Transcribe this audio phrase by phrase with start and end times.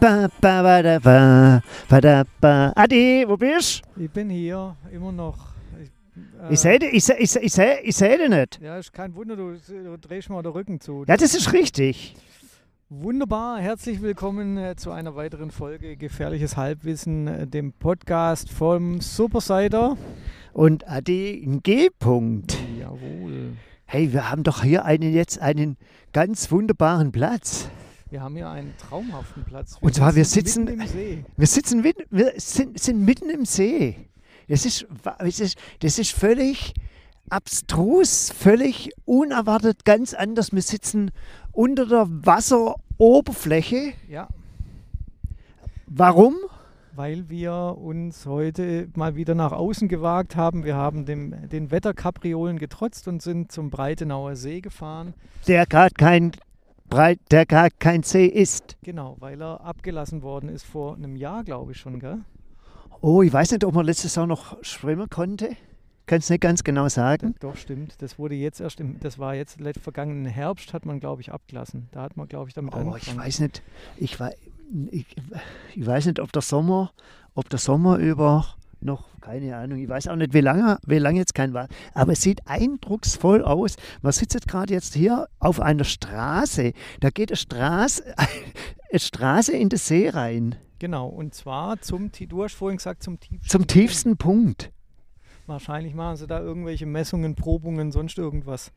[0.00, 2.72] ba, ba, ba, da, ba, ba, da, ba.
[2.76, 5.36] Adi, wo bist Ich bin hier immer noch.
[5.82, 6.46] Ich, du?
[6.48, 8.60] äh, Ich sehe seh, ich seh, ich seh, ich seh dich nicht.
[8.60, 11.04] Ja, ist kein Wunder, du, du drehst mal den Rücken zu.
[11.06, 12.16] Ja, das ist richtig.
[12.90, 19.96] Wunderbar, herzlich willkommen äh, zu einer weiteren Folge Gefährliches Halbwissen, äh, dem Podcast vom Supersider.
[20.52, 22.58] Und Adi, ein G-Punkt.
[22.78, 23.56] Jawohl.
[23.86, 25.76] Hey, wir haben doch hier einen, jetzt einen
[26.12, 27.70] ganz wunderbaren Platz.
[28.12, 29.78] Wir haben hier einen traumhaften Platz.
[29.80, 31.24] Und zwar, wir sitzen- mitten im See.
[31.34, 33.96] Wir sitzen mitten, wir sind, sind mitten im See.
[34.48, 34.86] Das ist,
[35.18, 36.74] das, ist, das ist völlig
[37.30, 40.52] abstrus, völlig unerwartet, ganz anders.
[40.52, 41.10] Wir sitzen
[41.52, 43.94] unter der Wasseroberfläche.
[44.10, 44.28] Ja,
[45.86, 46.34] Warum?
[46.94, 50.62] weil wir uns heute mal wieder nach außen gewagt haben.
[50.64, 55.14] Wir haben dem, den Wetterkapriolen getrotzt und sind zum Breitenauer See gefahren.
[55.48, 56.32] Der gerade kein,
[56.92, 58.76] breit, der gar kein See ist.
[58.82, 62.18] Genau, weil er abgelassen worden ist vor einem Jahr, glaube ich schon, gell?
[63.00, 65.56] Oh, ich weiß nicht, ob man letztes Jahr noch schwimmen konnte.
[66.06, 67.34] Kann es nicht ganz genau sagen.
[67.40, 68.00] Doch, stimmt.
[68.02, 71.88] Das wurde jetzt erst, im, das war jetzt vergangenen Herbst, hat man, glaube ich, abgelassen.
[71.92, 73.18] Da hat man, glaube ich, damit Oh, ich angefangen.
[73.18, 73.62] weiß nicht.
[73.96, 74.18] Ich,
[74.90, 75.06] ich,
[75.74, 76.92] ich weiß nicht, ob der Sommer,
[77.34, 78.46] ob der Sommer über
[78.84, 81.68] noch, keine Ahnung, ich weiß auch nicht, wie lange, wie lange jetzt kein war.
[81.94, 83.76] Aber es sieht eindrucksvoll aus.
[84.02, 86.72] Man sitzt jetzt gerade jetzt hier auf einer Straße.
[87.00, 88.02] Da geht eine Straße,
[88.90, 90.56] eine Straße in den See rein.
[90.78, 93.48] Genau, und zwar zum, du hast vorhin gesagt, zum tiefsten.
[93.48, 94.70] Zum tiefsten Punkt.
[95.46, 98.72] Wahrscheinlich machen sie da irgendwelche Messungen, Probungen, sonst irgendwas.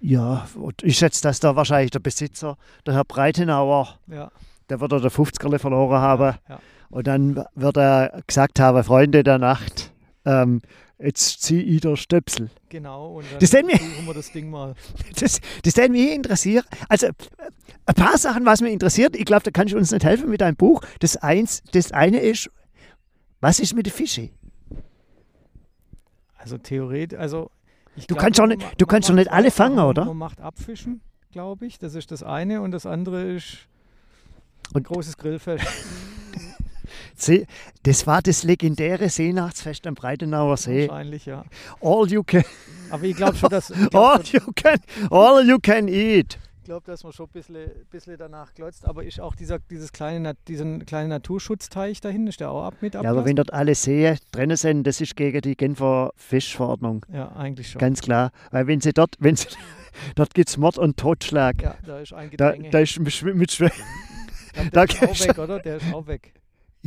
[0.00, 0.46] Ja,
[0.82, 4.30] ich schätze, dass da wahrscheinlich der Besitzer, der Herr Breitenauer, Ja,
[4.68, 6.36] der wird er der 50er verloren haben.
[6.48, 6.58] ja.
[6.90, 9.92] Und dann wird er gesagt haben, Freunde der Nacht,
[10.24, 10.62] ähm,
[10.98, 12.50] jetzt zieh ich der Stöpsel.
[12.68, 13.16] genau.
[13.18, 14.74] Und dann Das suchen wir das Ding mal.
[15.20, 16.64] Das, das hat mich interessiert.
[16.88, 20.30] Also ein paar Sachen, was mich interessiert, ich glaube, da kannst du uns nicht helfen
[20.30, 20.80] mit deinem Buch.
[21.00, 22.50] Das, eins, das eine ist,
[23.40, 24.30] was ist mit den Fischen?
[26.38, 27.50] Also theoretisch, also.
[27.96, 30.04] Ich Du glaub, kannst doch nicht- du kannst macht nicht alle fangen, oder?
[30.04, 31.00] Man macht Abfischen,
[31.32, 31.78] glaube ich.
[31.78, 32.60] Das ist das eine.
[32.60, 33.66] Und das andere ist
[34.70, 35.66] ein Und- großes Grillfest.
[37.16, 37.46] See,
[37.82, 40.88] das war das legendäre Seenachtsfest am Breitenauer See.
[40.88, 41.44] Wahrscheinlich, ja.
[41.80, 42.44] All you can,
[42.90, 43.70] Aber ich glaube schon, dass.
[43.70, 44.78] Ich all glaub, you can,
[45.10, 46.38] all you can eat.
[46.58, 49.92] Ich glaube, dass man schon ein bisschen, bisschen danach glotzt, aber ist auch dieser, dieses
[49.92, 53.76] kleine, diesen kleinen Naturschutzteich dahin, ist der auch ab mit Ja, aber wenn dort alle
[53.76, 57.06] Seen drin sind, das ist gegen die Genfer Fischverordnung.
[57.12, 57.78] Ja, eigentlich schon.
[57.78, 58.32] Ganz klar.
[58.50, 59.46] Weil wenn sie dort, wenn sie,
[60.16, 61.62] dort gibt es Mord und Totschlag.
[61.62, 62.70] ja, da ist ein Da, Gedränge.
[62.70, 63.70] da ist mit, Schw- mit Schw-
[64.64, 65.58] Ich glaub, da der ist auch weg, oder?
[65.60, 66.32] Der ist auch weg.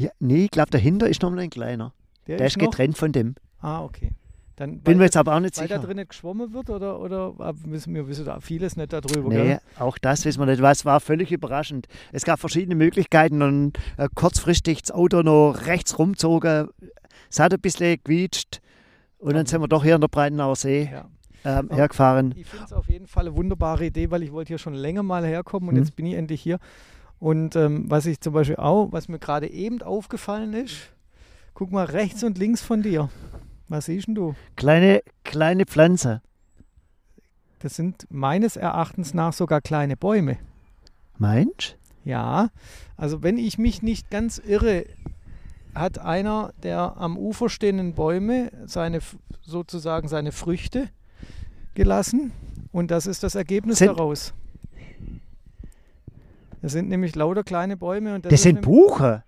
[0.03, 1.93] Ja, Nee, ich glaube, dahinter ist noch mal ein kleiner.
[2.27, 2.65] Der ist noch?
[2.69, 3.35] getrennt von dem.
[3.59, 4.11] Ah, okay.
[4.55, 5.87] Dann, Bin mir weil, jetzt aber auch nicht weil da sicher.
[5.87, 9.35] drin nicht geschwommen wird oder, oder ah, wissen wir wissen da vieles nicht darüber, Nee,
[9.35, 9.59] gell?
[9.79, 10.61] auch das wissen wir nicht.
[10.61, 11.87] Was war völlig überraschend.
[12.11, 16.67] Es gab verschiedene Möglichkeiten und äh, kurzfristig das Auto noch rechts rumzogen.
[17.31, 18.59] Es hat ein bisschen gequietscht
[19.17, 21.05] und dann sind wir doch hier in der Breitenauer See Ja.
[21.45, 22.33] ähm, hergefahren.
[22.35, 25.03] Ich finde es auf jeden Fall eine wunderbare Idee, weil ich wollte hier schon länger
[25.03, 25.81] mal herkommen und Mhm.
[25.81, 26.59] jetzt bin ich endlich hier.
[27.19, 30.93] Und ähm, was ich zum Beispiel auch, was mir gerade eben aufgefallen ist,
[31.53, 33.09] guck mal rechts und links von dir.
[33.67, 34.35] Was siehst denn du?
[34.55, 36.21] Kleine, kleine Pflanze.
[37.59, 40.37] Das sind meines Erachtens nach sogar kleine Bäume.
[41.17, 42.49] Meinst Ja,
[42.95, 44.85] also wenn ich mich nicht ganz irre,
[45.75, 48.99] hat einer der am Ufer stehenden Bäume seine
[49.41, 50.89] sozusagen seine Früchte
[51.75, 52.31] gelassen
[52.71, 54.33] und das ist das Ergebnis Sind- daraus.
[56.61, 59.23] Das sind nämlich lauter kleine Bäume und das, Das sind Buche.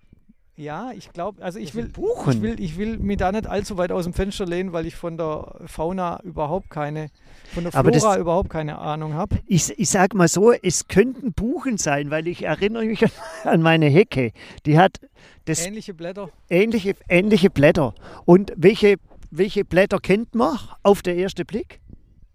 [0.54, 1.90] Ja, ich glaube, also ich will,
[2.30, 4.94] ich will, ich will mich da nicht allzu weit aus dem Fenster lehnen, weil ich
[4.94, 7.08] von der Fauna überhaupt keine,
[7.54, 9.38] von der Aber das- Flora überhaupt keine Ahnung habe.
[9.46, 13.10] Ich, ich sage mal so, es könnten Buchen sein, weil ich erinnere mich an,
[13.44, 14.32] an meine Hecke.
[14.66, 15.00] Die hat
[15.46, 16.28] das Ähnliche Blätter.
[16.50, 17.94] ähnliche, ähnliche Blätter.
[18.26, 18.96] Und welche,
[19.30, 21.80] welche Blätter kennt man auf den ersten Blick?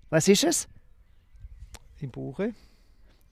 [0.10, 0.68] Was ist es?
[2.02, 2.54] Die Buche.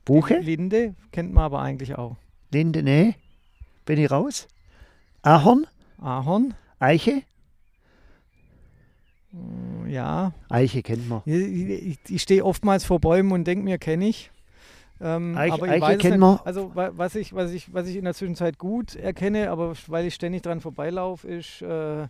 [0.05, 0.37] Buche?
[0.39, 2.15] Linde kennt man aber eigentlich auch.
[2.51, 3.15] Linde, nee.
[3.85, 4.47] Bin ich raus?
[5.23, 5.65] Ahorn?
[5.99, 7.23] Ahorn, Eiche?
[9.31, 10.33] mm, ja.
[10.49, 11.21] Eiche kennt man.
[11.25, 14.31] Ich, ich, stehe oftmals vor Bäumen und denke mir, kenne ich.
[15.01, 16.39] Ähm, Eiche- aber ich Eiche weiß es kennen nicht.
[16.39, 16.45] wir.
[16.47, 20.05] Also wa- was ich, was, ich, was ich in der Zwischenzeit gut erkenne, aber weil
[20.05, 22.07] ich ständig dran vorbeilaufe, ist äh,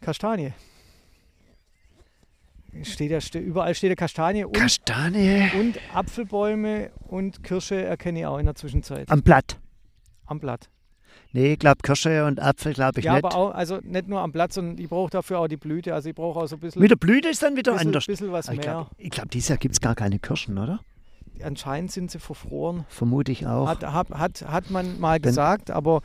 [0.00, 0.52] Kastanie.
[2.82, 5.50] Steht ja, überall steht ja Kastanie und, Kastanie.
[5.58, 9.58] und Apfelbäume und Kirsche erkenne ich auch in der Zwischenzeit Am Blatt.
[10.26, 10.68] am Blatt.
[11.32, 13.24] Nee, ich glaube Kirsche und Apfel glaube ich ja, nicht.
[13.24, 15.94] aber auch, also nicht nur am Blatt, sondern ich brauche dafür auch die Blüte.
[15.94, 18.06] Also ich brauche auch so ein bisschen, Mit der Blüte ist dann wieder bisschen, anders.
[18.06, 18.60] bisschen was ich mehr.
[18.60, 20.80] glaube, glaub, dieses Jahr gibt es gar keine Kirschen, oder?
[21.42, 22.84] anscheinend sind sie verfroren.
[22.88, 23.66] Vermute ich auch.
[23.66, 26.00] Hat, hat, hat, hat man mal Dann- gesagt, aber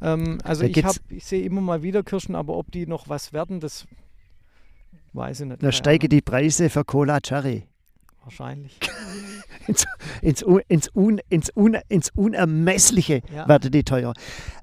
[0.00, 3.32] ähm, also ich, hab, ich sehe immer mal wieder Kirschen, aber ob die noch was
[3.32, 3.86] werden, das
[5.18, 5.62] weiß ich nicht.
[5.62, 6.10] Da steigen Ahnung.
[6.10, 7.66] die Preise für Cola Cherry.
[8.24, 8.78] Wahrscheinlich.
[10.22, 13.46] Ins, Un- ins, Un, ins, Un, ins Unermessliche Ja.
[13.48, 14.14] werden die teuer.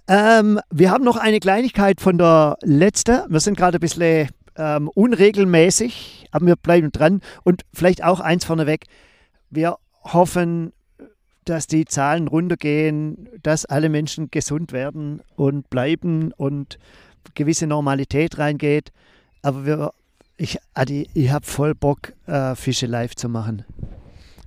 [0.08, 3.22] Ähm, wir haben noch eine Kleinigkeit von der letzten.
[3.32, 7.22] Wir sind gerade ein bisschen ähm, unregelmäßig, aber wir bleiben dran.
[7.44, 8.86] Und vielleicht auch eins vorneweg.
[9.52, 10.74] Wir hoffen,
[11.46, 16.80] dass die Zahlen runtergehen, dass alle Menschen gesund werden und bleiben und
[17.36, 18.92] gewisse Normalität reingeht.
[19.44, 19.92] Aber wir,
[20.38, 23.66] ich, Adi, ich habe voll Bock, äh, Fische live zu machen.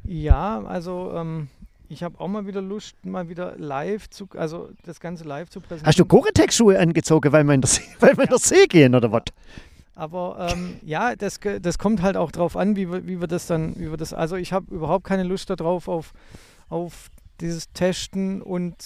[0.04, 1.48] Ja, also ähm,
[1.88, 5.60] ich habe auch mal wieder Lust, mal wieder live zu, also das Ganze live zu
[5.60, 5.86] präsentieren.
[5.86, 8.94] Hast du Gore-Tex-Schuhe angezogen, weil wir in der See, weil wir in der See gehen
[8.94, 9.24] oder was?
[9.94, 13.46] Aber ähm, ja, das, das kommt halt auch drauf an, wie wir, wie wir das
[13.46, 16.12] dann, wie wir das, also ich habe überhaupt keine Lust darauf, auf,
[16.68, 17.08] auf
[17.40, 18.80] dieses Testen und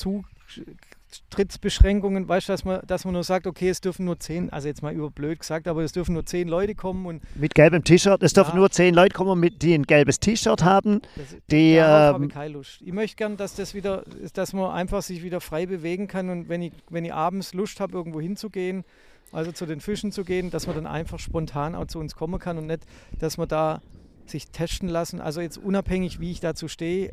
[1.12, 4.68] Zutrittsbeschränkungen, weißt du, dass man, dass man nur sagt, okay, es dürfen nur zehn, also
[4.68, 8.22] jetzt mal überblöd gesagt, aber es dürfen nur zehn Leute kommen und Mit gelbem T-Shirt.
[8.22, 8.56] Es dürfen Ja.
[8.56, 11.02] nur zehn Leute kommen, mit, die ein gelbes T-Shirt haben.
[11.16, 12.80] das, Die, darauf habe ähm, ich keine Lust.
[12.82, 14.04] Ich möchte gern, dass das wieder,
[14.34, 17.80] dass man einfach sich wieder frei bewegen kann und wenn ich, wenn ich abends Lust
[17.80, 18.84] habe, irgendwo hinzugehen,
[19.32, 22.38] also zu den Fischen zu gehen, dass man dann einfach spontan auch zu uns kommen
[22.38, 22.82] kann und nicht,
[23.18, 23.80] dass man da
[24.26, 25.20] sich testen lassen.
[25.20, 27.12] Also jetzt unabhängig, wie ich dazu stehe,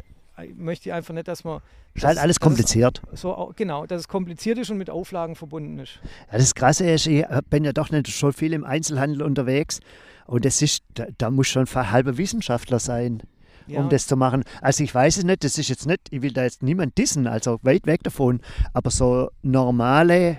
[0.55, 1.61] möchte ich einfach nicht, dass man
[1.93, 3.01] Ist halt alles kompliziert.
[3.13, 5.99] So, au- genau, dass es kompliziert ist und mit Auflagen verbunden ist.
[6.31, 9.79] Ja, das Krasse ist, ich bin ja doch nicht schon viel im Einzelhandel unterwegs.
[10.25, 13.23] Und das ist, da, da muss schon ein halber Wissenschaftler sein,
[13.67, 14.43] Ja, um das zu machen.
[14.61, 17.25] Also ich weiß es nicht, das ist jetzt nicht, ich will da jetzt niemand dissen,
[17.27, 18.39] also weit weg davon.
[18.73, 20.37] Aber so normale,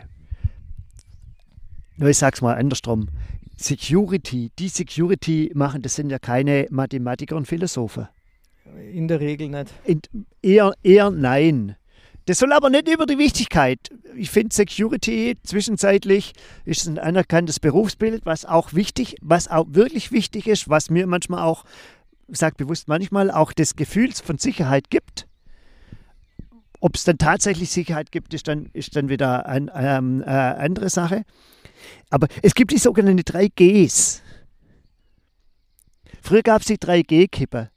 [1.99, 3.09] ich sag's mal andersrum,
[3.57, 8.09] Security, die Security machen, das sind ja keine Mathematiker und Philosophen.
[8.93, 9.73] In der Regel nicht.
[9.85, 10.01] In,
[10.43, 11.77] eher, eher nein.
[12.27, 13.79] Das soll aber nicht über die Wichtigkeit.
[14.15, 16.33] Ich finde Security zwischenzeitlich
[16.65, 21.43] ist ein anerkanntes Berufsbild, was auch wichtig, was auch wirklich wichtig ist, was mir manchmal
[21.43, 21.65] auch,
[22.29, 25.27] sag bewusst manchmal, auch das Gefühl von Sicherheit gibt.
[26.81, 30.89] Ob es dann tatsächlich Sicherheit gibt, ist dann, ist dann wieder eine ähm, äh, andere
[30.89, 31.25] Sache.
[32.11, 34.21] Aber es gibt die sogenannten 3Gs.
[36.23, 37.71] Früher gab es die 3G-Kippe.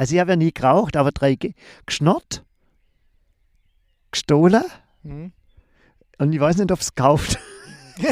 [0.00, 1.52] Also ich habe ja nie geraucht, aber 3G.
[1.84, 2.42] Geschnort,
[4.10, 4.64] gestohlen
[5.02, 5.32] Hm?
[6.16, 7.38] und ich weiß nicht, ob es gekauft.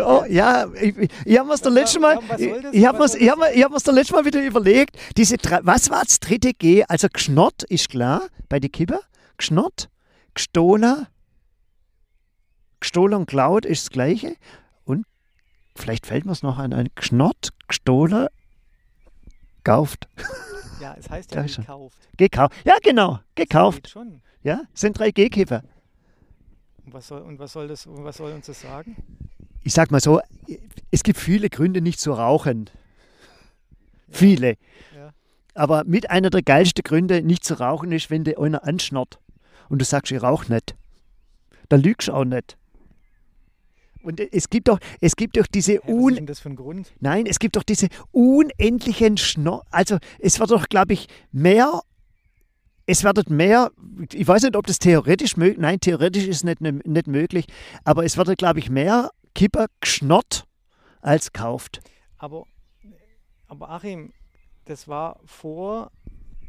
[0.00, 3.38] Oh, ja, ich, ich, ich habe mir das letzte Mal, ich, ich habe ich hab
[3.54, 6.84] ich hab mir's das letzte Mal wieder überlegt, diese drei, was war das dritte G?
[6.88, 8.98] Also geschnort ist klar bei den Kippen,
[9.38, 9.88] geschnort,
[10.34, 11.06] gestohlen,
[12.80, 14.34] gestohlen und klaut ist das gleiche
[15.76, 18.28] vielleicht fällt mir es noch an, ein geschnort, gestohlen,
[19.64, 20.08] gekauft,
[20.80, 21.98] Ja, es heißt Ja, ja gekauft.
[22.16, 22.54] gekauft.
[22.64, 23.88] Ja, genau, gekauft.
[23.88, 24.20] schon.
[24.42, 25.62] Ja, sind drei G-Kipper.
[26.84, 28.96] Und was soll, und was soll das, und was soll uns das sagen?
[29.64, 30.20] ich sag mal so,
[30.90, 32.68] es gibt viele Gründe nicht zu rauchen.
[34.10, 34.56] Viele.
[34.94, 35.12] Ja.
[35.54, 39.20] Aber mit einer der geilsten Gründe nicht zu rauchen ist, wenn dir einer anschnort
[39.68, 40.74] und du sagst, ich rauche nicht.
[41.68, 42.56] Da lügst du auch nicht.
[44.02, 46.84] Und es gibt doch, es gibt doch diese was un?
[47.00, 49.64] Nein, es gibt doch diese unendlichen Schnor.
[49.70, 51.82] Also es wird doch, glaube ich, mehr.
[52.86, 53.70] Es wird mehr.
[54.12, 55.58] Ich weiß nicht, ob das theoretisch möglich.
[55.58, 57.46] Nein, theoretisch ist nicht, nicht möglich.
[57.84, 60.46] Aber es wird, glaube ich, mehr Kipper geschnort
[61.00, 61.80] als kauft.
[62.18, 62.44] Aber,
[63.48, 64.12] aber Achim,
[64.64, 65.90] das war vor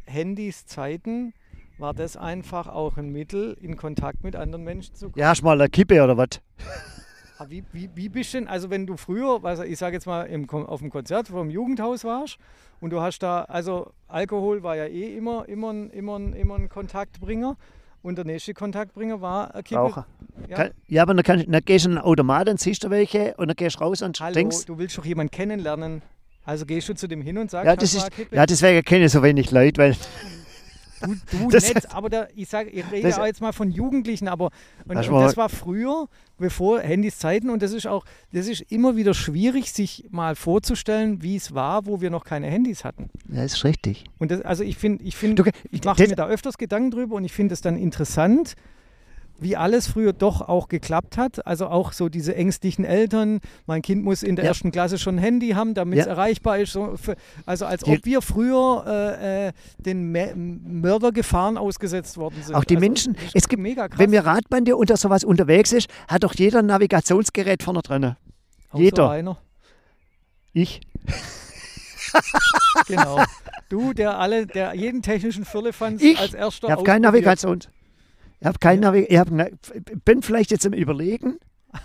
[0.06, 1.34] Handys Zeiten,
[1.78, 5.20] war das einfach auch ein Mittel, in Kontakt mit anderen Menschen zu kommen.
[5.20, 6.42] Ja, hast mal eine Kippe oder was?
[7.38, 10.06] Aber Wie, wie, wie bist du denn, also wenn du früher, also ich sage jetzt
[10.06, 12.38] mal im, auf dem Konzert vom Jugendhaus warst
[12.80, 16.56] und du hast da, also Alkohol war ja eh immer, immer, ein- immer, ein- immer
[16.56, 17.58] ein Kontaktbringer
[18.04, 19.80] und der nächste Kontaktbringer war Kippe.
[19.82, 20.08] Raucher.
[20.48, 20.56] Ja.
[20.58, 23.34] Kann, ja, aber dann, kann, dann gehst du in einen Automat, dann siehst du welche
[23.38, 24.66] und dann gehst du raus und Hallo, denkst.
[24.66, 26.02] du willst doch jemanden kennenlernen.
[26.46, 29.12] Also gehst du zu dem hin und sagst, Ja, das ist, ja, deswegen kenne ich
[29.14, 29.96] so wenig Leute, weil
[31.04, 33.70] Du, du Das- nicht, aber da, ich sage, ich rede Das- auch jetzt mal von
[33.72, 34.50] Jugendlichen, aber
[34.88, 36.08] und, Das und war- das war früher,
[36.38, 41.22] bevor Handys Zeiten und das ist auch, das ist immer wieder schwierig, sich mal vorzustellen,
[41.22, 43.10] wie es war, wo wir noch keine Handys hatten.
[43.30, 44.06] Ja, ist richtig.
[44.20, 47.16] Und das, also ich finde, ich finde, ich mache das- mir da öfters Gedanken drüber
[47.16, 48.56] und ich finde es dann interessant,
[49.44, 51.46] wie alles früher doch auch geklappt hat.
[51.46, 54.50] Also auch so diese ängstlichen Eltern, mein Kind muss in der Ja.
[54.50, 56.12] ersten Klasse schon ein Handy haben, damit es Ja.
[56.12, 56.74] erreichbar ist.
[56.74, 56.96] So
[57.46, 60.12] also als ob wir früher äh, äh, den
[60.82, 62.56] Mördergefahren ausgesetzt worden sind.
[62.56, 64.00] Auch die also, Menschen, es gibt, mega krass.
[64.00, 68.16] wenn wir Radbande unter sowas unterwegs ist, hat doch jeder ein Navigationsgerät vorne dran.
[68.72, 69.10] Außer jeder.
[69.10, 69.38] Einer.
[70.54, 70.82] Ich.
[72.88, 73.24] genau.
[73.70, 76.20] Du, der alle, der jeden technischen Firlefanz Ich?
[76.20, 77.70] als erster Ich habe keine ausprobiert.
[78.44, 78.92] Ich habe keine Ja.
[78.92, 79.40] Navigation.
[79.40, 81.38] Ich hab, bin vielleicht jetzt im Überlegen.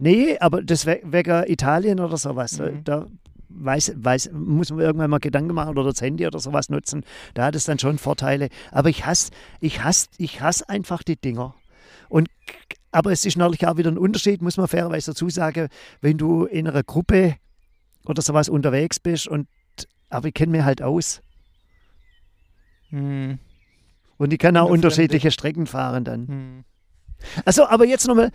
[0.00, 2.60] Nee, aber das we wegen Italien oder sowas.
[2.60, 2.84] Mhm.
[2.84, 3.08] Da
[3.48, 7.02] weiß, weiß, muss man irgendwann mal Gedanken machen oder das Handy oder sowas nutzen.
[7.34, 8.48] Da hat es dann schon Vorteile.
[8.70, 11.56] Aber ich hasse, ich hasse, ich hasse einfach die Dinger.
[12.08, 12.28] Und,
[12.92, 15.66] aber es ist natürlich auch wieder ein Unterschied, muss man fairerweise dazu sagen,
[16.00, 17.34] wenn du in einer Gruppe
[18.06, 19.48] oder sowas unterwegs bist und
[20.10, 21.22] aber ich kenne mich halt aus.
[22.90, 23.40] Hm,
[24.18, 26.28] Und ich kann auch unterschiedliche Strecken fahren dann.
[26.28, 26.64] hm.
[27.44, 28.30] Also, aber jetzt nochmal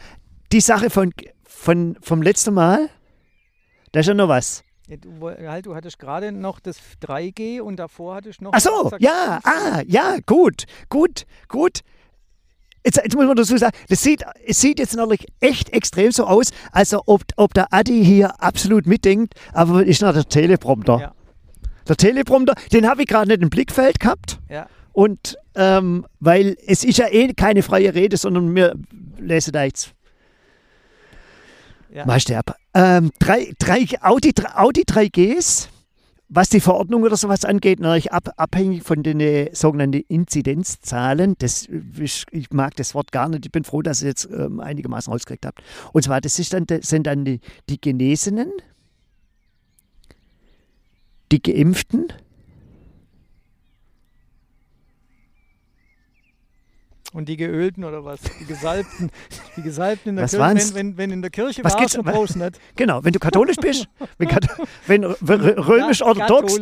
[0.51, 1.13] die Sache von,
[1.45, 2.89] von, vom letzten Mal.
[3.91, 4.63] Da ist ja noch was.
[4.87, 8.51] Ja, du, halt, du hattest gerade noch das 3G und davor hattest noch.
[8.53, 11.79] Ach so, ja, ah, ja, gut, gut, gut.
[12.85, 16.25] Jetzt, jetzt muss man dazu sagen, das sieht, es sieht jetzt natürlich echt extrem so
[16.25, 20.99] aus, als ob, ob der Adi hier absolut mitdenkt, aber ist noch der Teleprompter.
[20.99, 21.15] Ja.
[21.87, 24.39] Der Teleprompter, den habe ich gerade nicht im Blickfeld gehabt.
[24.49, 24.67] Ja.
[24.91, 28.75] Und ähm, weil es ist ja eh keine freie Rede, sondern wir
[29.19, 29.93] lesen da jetzt
[31.93, 32.05] Ja.
[32.05, 32.55] Meister ab.
[32.73, 35.67] Ähm, drei, drei, Audi, Audi 3Gs,
[36.29, 41.35] was die Verordnung oder sowas angeht, natürlich ab, abhängig von den äh, sogenannten Inzidenzzahlen.
[41.37, 41.67] Das,
[41.99, 43.45] ist- ich mag das Wort gar nicht.
[43.45, 45.61] Ich bin froh, dass ihr jetzt ähm, einigermaßen rausgekriegt habt.
[45.91, 48.51] Und zwar, das dann, das sind dann die, die Genesenen,
[51.31, 52.07] die Geimpften,
[57.13, 58.19] Und die geölten oder was?
[58.39, 59.11] Die gesalbten.
[59.55, 60.43] Die gesalbten in der Was Kirche.
[60.43, 60.73] waren's?
[60.73, 62.59] Wenn, wenn, wenn in der Kirche Was warst, brauchst nicht.
[62.75, 64.29] genau, wenn du katholisch bist, wenn,
[64.81, 66.57] wenn rö- römisch-orthodox.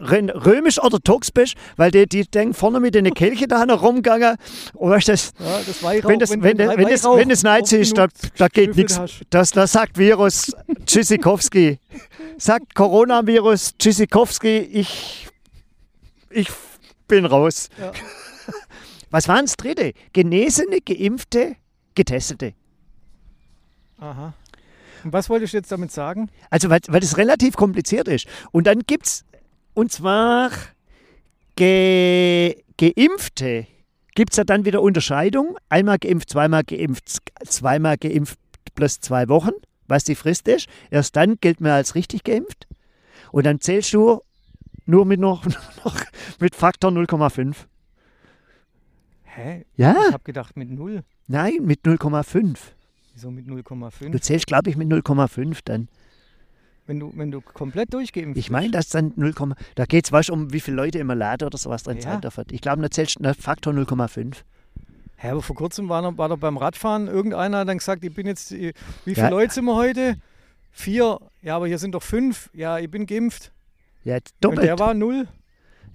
[0.00, 4.36] Ren- römisch-orthodox bist, weil die, die denken vorne mit den Kelche da rumgegangen.
[4.74, 7.98] Weißt das, Ja, das Weihrauch, wenn das, wenn, wenn, wenn das, wenn das Nazi ist,
[7.98, 8.06] da,
[8.38, 9.00] da geht nichts.
[9.30, 10.52] Das, das sagt Virus
[10.86, 11.80] Tschüssikowski.
[12.38, 15.26] Sagt Coronavirus Tschüssikowski, ich,
[16.30, 16.48] ich
[17.08, 17.68] bin raus.
[17.80, 17.90] Ja.
[19.16, 19.94] Was waren das dritte?
[20.12, 21.56] Genesene, Geimpfte,
[21.94, 22.52] Getestete.
[23.96, 24.34] Aha.
[25.04, 26.28] Und was wolltest du jetzt damit sagen?
[26.50, 28.26] Also, weil, weil das relativ kompliziert ist.
[28.52, 29.24] Und dann gibt es,
[29.72, 30.50] und zwar
[31.56, 33.66] ge, Geimpfte,
[34.14, 35.56] gibt es ja dann wieder Unterscheidung.
[35.70, 38.38] Einmal geimpft, zweimal geimpft, zweimal geimpft
[38.74, 39.52] plus zwei Wochen,
[39.86, 40.68] was die Frist ist.
[40.90, 42.66] Erst dann gilt man als richtig geimpft.
[43.32, 44.20] Und dann zählst du
[44.84, 45.46] nur mit, noch,
[45.86, 45.96] noch
[46.38, 47.64] mit Faktor 0,5.
[49.36, 49.64] Hä?
[49.76, 51.02] Ja, Ich habe gedacht mit 0.
[51.28, 52.56] nein, mit 0,5.
[53.14, 54.10] Wieso mit 0,5?
[54.10, 55.88] Du zählst, glaube ich, mit 0,5 dann.
[56.86, 59.34] Wenn du, wenn du komplett durchgeimpft Ich meine, das dann 0,
[59.74, 62.02] da geht es weißt, um wie viele Leute im Laden oder sowas drin Ja.
[62.02, 62.44] Zeit dafür.
[62.50, 64.36] Ich glaube, da zählst du Faktor 0,5.
[65.16, 68.14] Hä, aber vor kurzem war, noch, war doch beim Radfahren irgendeiner hat dann gesagt, ich
[68.14, 68.72] bin jetzt, äh,
[69.04, 69.28] wie viele Ja.
[69.30, 70.16] Leute sind wir heute?
[70.70, 71.18] Vier.
[71.42, 72.50] Ja, aber hier sind doch fünf.
[72.52, 73.50] Ja, ich bin geimpft.
[74.04, 74.78] Ja, Und der doppelt.
[74.78, 75.26] war null.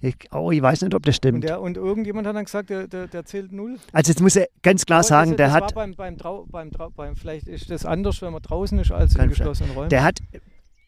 [0.04, 1.44] Ich, oh, ich weiß nicht, ob das Und, stimmt.
[1.44, 3.78] der, und irgendjemand hat dann gesagt, der, der, der zählt null.
[3.92, 6.44] Also jetzt muss ich ganz klar sagen, das, der das hat, War beim, beim, Trau,
[6.50, 9.90] beim, Trau, beim, vielleicht ist das anders, wenn man draußen ist, als in geschlossenen Räumen.
[9.90, 10.18] der hat,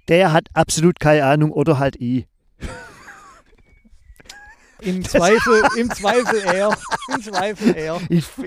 [0.08, 2.26] der hat absolut keine Ahnung oder halt ich.
[4.80, 6.76] Im Zweifel, im Zweifel er.
[7.14, 8.00] Im Zweifel er.
[8.10, 8.26] ich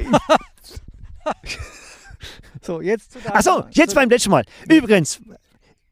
[2.61, 4.43] So, jetzt Achso, jetzt beim letzten Mal.
[4.69, 5.21] Übrigens,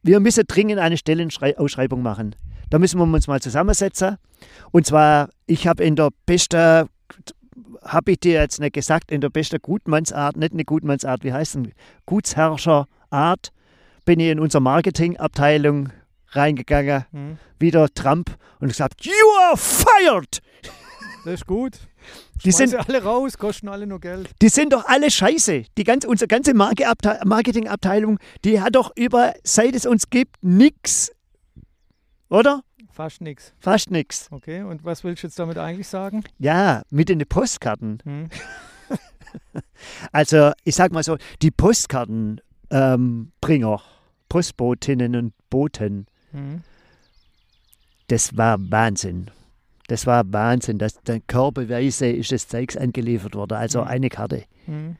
[0.04, 2.36] wir müssen dringend eine Stellenausschreibung machen.
[2.70, 4.18] Da müssen wir uns mal zusammensetzen.
[4.76, 6.90] Und zwar, ich habe in der besten,
[7.82, 11.56] habe ich dir jetzt nicht gesagt, in der besten Gutmannsart, nicht eine Gutmannsart, wie heißt
[11.56, 11.72] denn,
[12.06, 13.54] Gutsherrscherart,
[14.04, 15.94] bin ich in unsere Marketingabteilung
[16.32, 19.14] reingegangen, Hm, wieder Trump, und gesagt, you
[19.46, 20.42] are fired!
[21.24, 21.78] das ist gut.
[22.44, 24.30] Die sind, alle raus, kosten alle nur Geld.
[24.42, 25.64] die sind doch alle scheiße.
[25.78, 31.14] Die ganze, unsere ganze Marketingabteilung, die hat doch über, seit es uns gibt, nix.
[32.28, 32.62] Oder?
[32.96, 33.54] Fast nichts.
[33.60, 34.28] Fast nix.
[34.32, 36.24] Okay, und was willst du jetzt damit eigentlich sagen?
[36.40, 38.00] Ja, mit den Postkarten.
[38.04, 38.30] Hm?
[40.14, 43.80] Also, ich sag mal so, die Postkartenbringer, ähm,
[44.30, 46.62] Postbotinnen und Boten, Hm?
[48.08, 49.30] das war Wahnsinn.
[49.88, 50.78] Das war Wahnsinn.
[50.78, 53.88] Das, dann körperweise ist das Zeugs angeliefert worden, also Mhm.
[53.88, 54.46] eine Karte.
[54.66, 54.96] Hm?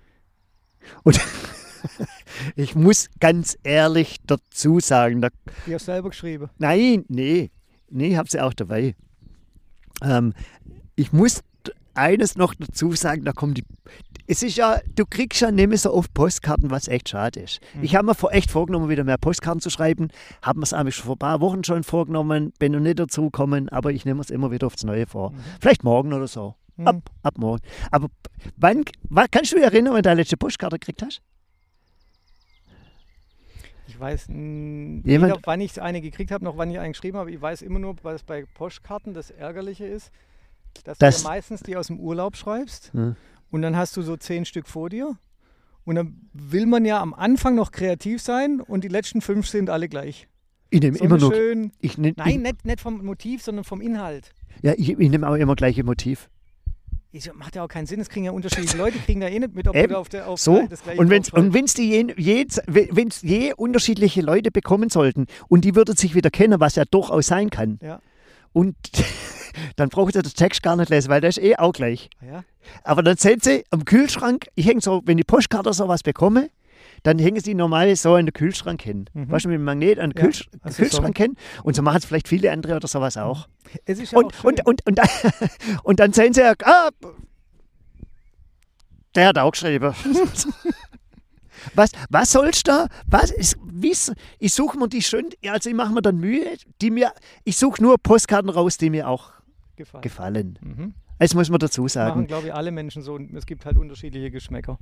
[1.04, 1.20] Und
[2.58, 5.30] ich muss ganz ehrlich dazu sagen, da
[5.66, 6.50] Die hast du selber geschrieben.
[6.58, 7.52] Nein, nee.
[7.90, 8.96] Nee, ich habe sie auch dabei.
[10.02, 10.34] Ähm,
[10.96, 11.42] ich muss
[11.94, 13.64] eines noch dazu sagen, da kommt die.
[14.28, 17.60] Es ist ja, du kriegst ja nicht mehr so oft Postkarten, was echt schade ist.
[17.76, 17.84] Mhm.
[17.84, 20.10] Ich habe mir vor, echt vorgenommen, wieder mehr Postkarten zu schreiben.
[20.42, 23.70] Habe mir es eigentlich vor ein paar Wochen schon vorgenommen, bin noch nicht dazu gekommen,
[23.70, 25.32] aber ich nehme es immer wieder aufs Neue vor.
[25.32, 25.38] Mhm.
[25.62, 26.56] Vielleicht morgen oder so.
[26.78, 26.88] Hm.
[26.88, 27.62] Ab, ab morgen.
[27.92, 28.10] Aber
[28.58, 31.22] wann, wann kannst du dich erinnern, wenn du deine letzte Postkarte gekriegt hast?
[33.88, 37.32] Ich weiß weder, wann ich eine gekriegt habe, noch wann ich einen geschrieben habe.
[37.32, 40.12] Ich weiß immer nur, was bei Postkarten das Ärgerliche ist,
[40.84, 43.16] dass Das- du dir meistens die aus dem Urlaub schreibst Hm.
[43.52, 45.18] und dann hast du so zehn Stück vor dir.
[45.84, 49.70] Und dann will man ja am Anfang noch kreativ sein und die letzten fünf sind
[49.70, 50.28] alle gleich.
[50.72, 51.34] Ich nehme So immer eine nur.
[51.34, 51.72] schön.
[51.80, 54.32] Ich nehm, Nein, nicht, nicht vom Motiv, sondern vom Inhalt.
[54.58, 56.28] Ich, ja, ich, ich nehme auch immer gleiche Motiv.
[57.16, 59.56] Ich, macht ja auch keinen Sinn, es kriegen ja unterschiedliche Leute, kriegen da eh nicht
[59.56, 62.46] mit, ob du auf, der, auf So, das gleiche Und wenn es die je, je,
[62.68, 67.28] wenn's je unterschiedliche Leute bekommen sollten und die würden sich wieder kennen, was ja durchaus
[67.28, 67.80] sein kann.
[67.82, 68.02] Ja.
[68.52, 68.76] Und
[69.78, 72.10] dann braucht ihr den Text gar nicht lesen, weil der ist eh auch gleich.
[72.22, 72.44] Ja,
[72.84, 76.50] Aber dann sehen Sie am Kühlschrank, ich hänge so, wenn die Postkarte sowas bekomme,
[77.06, 79.06] dann hängen sie normal so an den Kühlschrank hin.
[79.14, 79.30] Mhm.
[79.32, 81.36] Weißt du, mit dem Magnet an den Ja, Kühlsch also Kühlschrank hin.
[81.64, 83.48] Und so machen es vielleicht viele andere oder sowas auch.
[83.86, 84.46] es ist ja Und, auch schön.
[84.66, 85.00] und, und, und,
[85.84, 86.90] und dann sehen sie ja, ah,
[89.16, 89.94] der hat auch geschrieben.
[91.74, 92.88] Was, was sollst du da?
[93.08, 96.92] Was ist, wie's, ich suche mir die schön, also ich mache mir dann Mühe, die
[96.92, 97.12] mir,
[97.44, 99.32] ich suche nur Postkarten raus, die mir auch
[99.76, 100.02] gefallen.
[100.04, 100.60] gefallen.
[100.62, 100.94] Mhm.
[101.18, 102.28] Das muss man dazu Machen, sagen.
[102.28, 103.18] glaube ich, alle Menschen so.
[103.34, 104.78] Es gibt halt unterschiedliche Geschmäcker.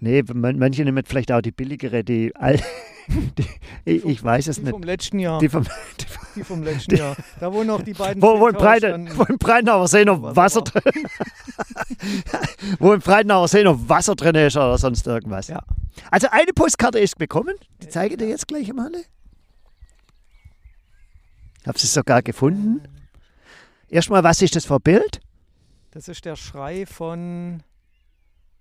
[0.00, 2.56] Nee, man, manche nehmen vielleicht auch die billigere, die, all,
[3.38, 3.44] die
[3.84, 4.70] ich, ich weiß es Die nicht.
[4.72, 5.38] vom letzten Jahr.
[5.40, 5.66] Die vom,
[6.36, 7.16] Die vom letzten Jahr.
[7.38, 8.54] Da wo noch die beiden wo, wo, im
[9.38, 10.82] Breitenauer See noch Was Wasser drin
[12.78, 15.48] Wo im Breitenauer See noch Wasser drin ist oder sonst irgendwas.
[15.48, 15.62] Ja.
[16.10, 17.56] Also eine Postkarte ist bekommen.
[17.82, 18.92] Die zeige ich dir jetzt gleich mal.
[21.66, 22.80] Habe sie sogar gefunden.
[23.90, 25.20] Erstmal, was ist das für ein Bild?
[25.92, 27.62] Das ist der Schrei von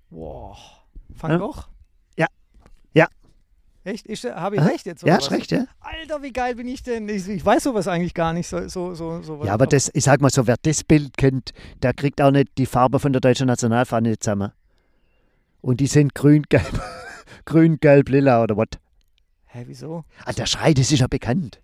[0.10, 0.58] wow,
[1.10, 1.38] Van Ja.
[1.38, 1.64] Gogh?
[2.18, 2.28] Ja.
[2.94, 3.08] Ja.
[3.84, 4.08] Echt?
[4.08, 5.04] Habe ich recht jetzt?
[5.04, 5.66] Ja, ist recht, ja.
[5.80, 7.08] Alter, wie geil bin ich denn?
[7.08, 8.48] Ich, ich weiß sowas eigentlich gar nicht.
[8.48, 11.52] So, so, so, so Ja, aber das, ich sag mal so, wer das Bild kennt,
[11.84, 14.52] der kriegt auch nicht die Farbe von der deutschen Nationalfahne zusammen.
[15.62, 16.82] Und die sind grün, gelb,
[17.46, 18.70] grün, gelb, lila oder was.
[19.46, 20.04] Hä, wieso?
[20.26, 21.62] Ah, der Schrei, das ist ja bekannt.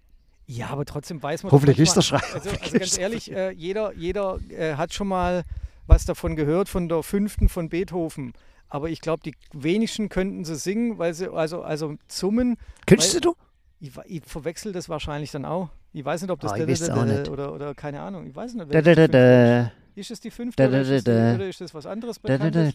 [0.47, 1.51] Ja, aber trotzdem weiß man.
[1.51, 2.21] Hoffentlich ist der Schrei.
[2.33, 5.43] Also, also ganz ehrlich, äh, jeder, jeder äh, hat schon mal
[5.87, 8.33] was davon gehört, von der fünften von Beethoven.
[8.69, 13.21] Aber ich glaube, die wenigsten könnten sie singen, weil sie, also, also summen, Kennst Weil-
[13.21, 13.35] du?
[13.79, 15.69] ich, ich verwechsel das wahrscheinlich dann auch.
[15.93, 17.29] Ich weiß nicht, ob das Ah, ich da- es da- auch da- nicht.
[17.29, 18.25] Oder, oder keine Ahnung.
[18.27, 18.67] Ich weiß nicht.
[18.69, 18.91] Welche
[19.95, 20.11] ist.
[20.11, 21.35] Es die fünfte oder, ist es da, die, da.
[21.35, 22.73] oder ist das was anderes Da, da, Bekanntes?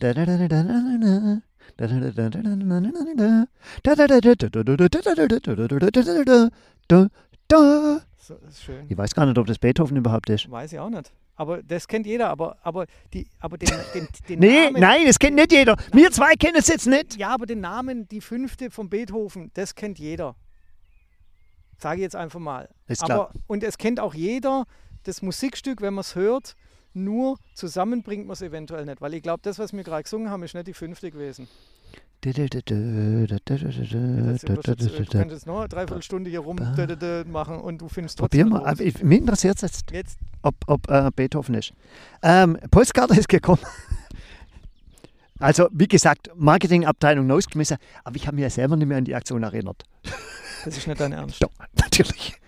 [7.53, 8.01] da.
[8.19, 8.87] So, ist schön.
[8.89, 10.51] Ich weiß gar nicht, ob das Beethoven überhaupt ist.
[10.51, 11.13] Weiß ich auch nicht.
[11.37, 14.81] Aber das kennt jeder, aber, aber, die, aber den, den, den nee, Namen.
[14.81, 15.77] Nein, das kennt nicht jeder.
[15.93, 17.17] Wir zwei kennen es jetzt nicht.
[17.17, 20.37] Ja, aber den Namen, die fünfte von Beethoven, das kennt jeder.
[21.79, 22.69] Sage ich jetzt einfach mal.
[22.89, 23.21] Ist klar.
[23.21, 24.67] Aber, und es kennt auch jeder
[25.05, 26.57] das Musikstück, wenn man es hört,
[26.93, 29.01] nur zusammenbringt man es eventuell nicht.
[29.01, 31.49] Weil ich glaube, das, was wir gerade gesungen haben, ist nicht die fünfte gewesen.
[32.23, 32.33] Du
[35.19, 36.57] könntest noch eine Dreiviertelstunde hier rum
[37.27, 38.71] machen und du findest Probier trotzdem mal.
[38.71, 41.73] Aber ich, mich interessiert es jetzt, Jetzt, ob, ob äh, Beethoven ist.
[42.23, 43.63] Ähm, Postkarte ist gekommen.
[45.43, 49.15] Also, wie gesagt, Marketingabteilung rausgeschmissen, aber ich habe mich ja selber nicht mehr an die
[49.15, 49.85] Aktion erinnert.
[50.67, 51.43] das ist nicht dein Ernst.
[51.43, 52.39] Doch, natürlich.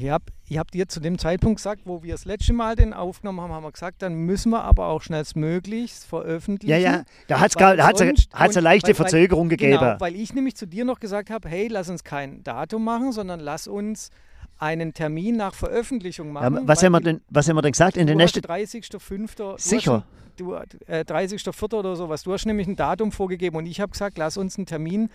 [0.00, 2.92] Ich habe ich hab dir zu dem Zeitpunkt gesagt, wo wir das letzte Mal den
[2.92, 6.70] aufgenommen haben, haben wir gesagt, dann müssen wir aber auch schnellstmöglichst veröffentlichen.
[6.70, 9.78] Ja, ja, da hat es Weil eine leichte weil- weil- Verzögerung gegeben.
[9.78, 13.10] Genau, weil ich nämlich zu dir noch gesagt habe, hey, lass uns kein Datum machen,
[13.10, 14.10] sondern lass uns
[14.58, 16.68] einen Termin nach Veröffentlichung ja, machen.
[16.68, 17.96] was, weil haben wir denn, was haben wir denn gesagt?
[17.96, 18.40] In den nächsten.
[18.40, 19.36] 30.05.
[19.36, 20.04] du hast Sicher.
[20.36, 21.74] Du, äh, 30.04.
[21.74, 22.22] oder sowas.
[22.22, 25.10] Du hast nämlich ein Datum vorgegeben und ich habe gesagt, lass uns einen Termin.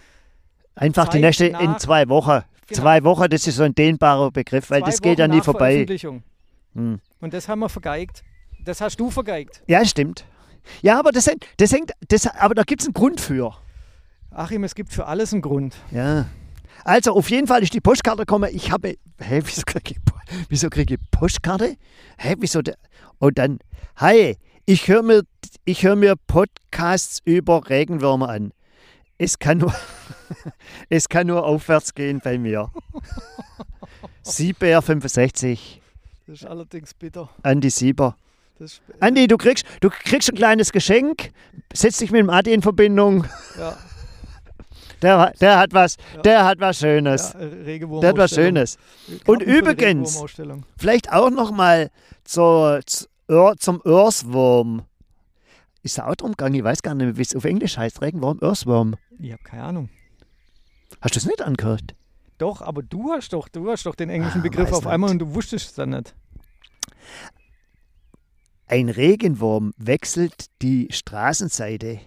[0.75, 2.41] Einfach die Zeit nächste in zwei Wochen.
[2.67, 2.81] Genau.
[2.81, 5.41] Zwei Wochen, das ist so ein dehnbarer Begriff, weil zwei das geht ja Wochen nie
[5.41, 5.85] vorbei.
[6.73, 6.99] Hm.
[7.21, 8.23] Und das haben wir vergeigt.
[8.63, 9.61] Das hast du vergeigt.
[9.67, 10.25] Ja, stimmt.
[10.81, 13.53] Ja, aber das, hängt- das hängt, das, aber da gibt es einen Grund für.
[14.31, 15.75] Achim, es gibt für alles einen Grund.
[15.91, 16.27] Ja.
[16.85, 18.49] Also auf jeden Fall ist die Postkarte gekommen.
[18.53, 19.97] Ich habe, hä, wieso kriege ich,
[20.49, 21.75] wieso kriege ich Postkarte?
[22.17, 22.61] Hä, wieso?
[22.61, 22.75] Der?
[23.19, 23.59] Und dann,
[23.97, 25.23] hi, ich höre mir,
[25.65, 28.51] ich hör mir Podcasts über Regenwürmer an.
[29.17, 29.73] Es kann nur,
[30.89, 32.69] es kann nur aufwärts gehen bei mir.
[34.23, 35.81] Sieber 65,
[36.27, 37.29] Das ist allerdings bitter.
[37.43, 38.15] Andi Sieber.
[39.01, 41.31] Andi, du kriegst, du kriegst ein kleines Geschenk,
[41.73, 43.25] setz dich mit dem Adi in Verbindung.
[43.57, 43.77] ja,
[45.01, 46.21] Der, der hat was, Ja.
[46.21, 47.33] der hat was Schönes.
[47.33, 48.77] ja, Der hat was Schönes.
[49.27, 50.17] Und übrigens-
[50.77, 51.89] Vielleicht auch noch mal
[52.23, 54.83] zur, zum Earthworm.
[55.83, 56.55] Ist da auch drum gegangen?
[56.55, 58.01] Ich weiß gar nicht, wie es auf Englisch heißt.
[58.01, 58.95] Regenwurm, Earthworm.
[59.19, 59.89] Ich habe keine Ahnung.
[61.01, 61.93] Hast du es nicht angehört?
[62.37, 65.21] Doch, aber du hast doch, du hast doch den englischen Ah, Begriff auf einmal nicht.
[65.21, 66.15] und du wusstest es dann nicht.
[68.67, 71.99] Ein Regenwurm wechselt die Straßenseite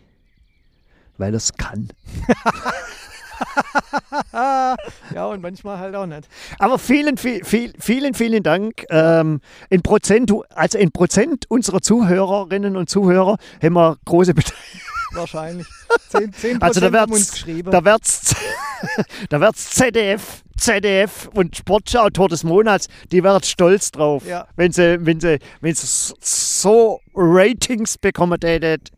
[1.18, 1.88] Weil er es kann.
[4.32, 6.28] ja, und manchmal halt auch nicht.
[6.58, 8.84] Aber vielen, viel, viel, vielen, vielen Dank.
[8.90, 14.80] Ähm, in Prozent, also in Prozent unserer Zuhörerinnen und Zuhörer haben wir große Beteiligung.
[15.12, 15.66] Wahrscheinlich.
[16.08, 17.70] 10, 10 Also da haben uns geschrieben.
[17.70, 18.34] da wird's,
[19.30, 24.46] da wird's ZDF, ZDF und Sportschau Tor des Monats, die werden stolz drauf, Ja.
[24.56, 25.86] wenn sie, wenn sie, wenn sie
[26.20, 28.38] so Ratings bekommen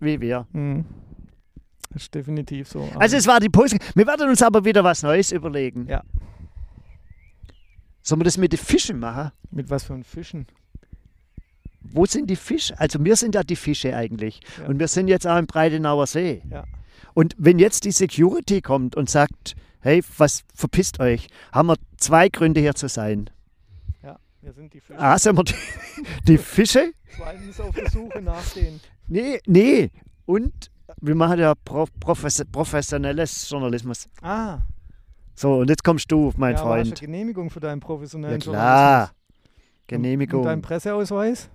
[0.00, 0.46] wie wir.
[0.52, 0.84] Hm.
[1.98, 2.88] Ist definitiv so.
[2.94, 3.76] Also es war die Pause.
[3.94, 5.86] Wir werden uns aber wieder was Neues überlegen.
[5.88, 6.02] Ja.
[8.02, 9.32] Sollen wir das mit den Fischen machen?
[9.50, 10.46] mit was für Fischen?
[11.80, 12.78] Wo sind die Fische?
[12.78, 14.40] Also wir sind ja die Fische eigentlich.
[14.58, 14.66] Ja.
[14.66, 16.42] Und wir sind jetzt auch im Breitenauer See.
[16.50, 16.64] Ja.
[17.14, 22.28] Und wenn jetzt die Security kommt und sagt, hey, was verpisst euch, haben wir zwei
[22.28, 23.30] Gründe hier zu sein.
[24.02, 25.00] Ja, wir sind die Fische.
[25.00, 25.54] A, sind wir die,
[26.28, 26.92] die Fische?
[27.16, 28.80] Zweitens auf der Suche nach den.
[29.08, 29.90] Nee, nee.
[30.26, 30.70] Und
[31.00, 34.08] wir machen ja pro, profes, professionelles Journalismus.
[34.22, 34.58] Ah,
[35.34, 36.98] So, und jetzt kommst du, mein ja, aber hast du Freund.
[37.00, 38.54] eine Genehmigung für deinen Ja professionellen klar.
[38.54, 39.10] Journalismus?
[39.10, 40.62] Und deinen Genehmigung.
[40.62, 41.48] Presseausweis?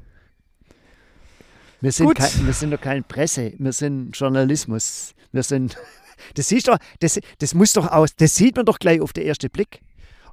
[1.82, 5.14] Wir sind, kein, wir sind doch keine Presse, wir sind Journalismus.
[5.32, 5.78] Wir sind.
[6.36, 9.26] Das siehst doch, das, das muss doch aus, das sieht man doch gleich auf den
[9.26, 9.82] ersten Blick.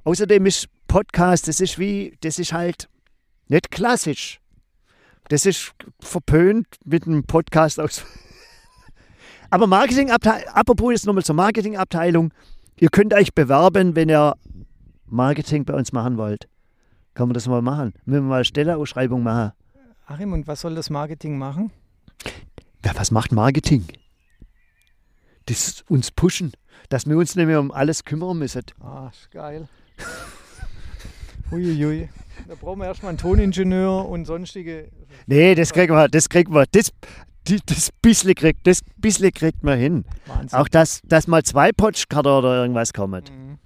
[0.05, 2.87] Außerdem ist Podcast, das ist wie, das ist halt
[3.49, 4.39] nicht klassisch.
[5.27, 8.05] Das ist verpönt mit einem Podcast aus.
[9.51, 12.33] Aber Marketingabteilung, apropos jetzt nochmal zur Marketingabteilung,
[12.77, 14.35] ihr könnt euch bewerben, wenn ihr
[15.05, 16.47] Marketing bei uns machen wollt.
[17.13, 17.93] Kann man das mal machen?
[18.05, 19.51] Müssen wir mal eine Stelleausschreibung machen?
[20.05, 21.71] Achim, und was soll das Marketing machen?
[22.85, 23.85] Ja, was macht Marketing?
[25.47, 26.53] Das uns pushen,
[26.87, 28.63] dass wir uns nicht mehr um alles kümmern müssen.
[28.79, 29.67] Ah, ist geil.
[31.51, 32.09] Huiuiui.
[32.47, 34.89] Da brauchen wir erstmal einen Toningenieur und sonstige.
[35.27, 36.65] Nee, das kriegen wir, das kriegen wir.
[36.71, 36.91] Das,
[37.47, 40.05] die, das bisschen kriegt, das bisschen kriegt man hin.
[40.25, 40.59] Wahnsinn.
[40.59, 43.23] Auch dass, dass mal zwei Potschkater oder irgendwas kommen.
[43.23, 43.57] Mhm.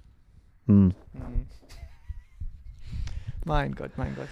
[0.66, 0.94] Hm.
[1.12, 1.46] Mhm.
[3.44, 4.28] Mein Gott, mein Gott.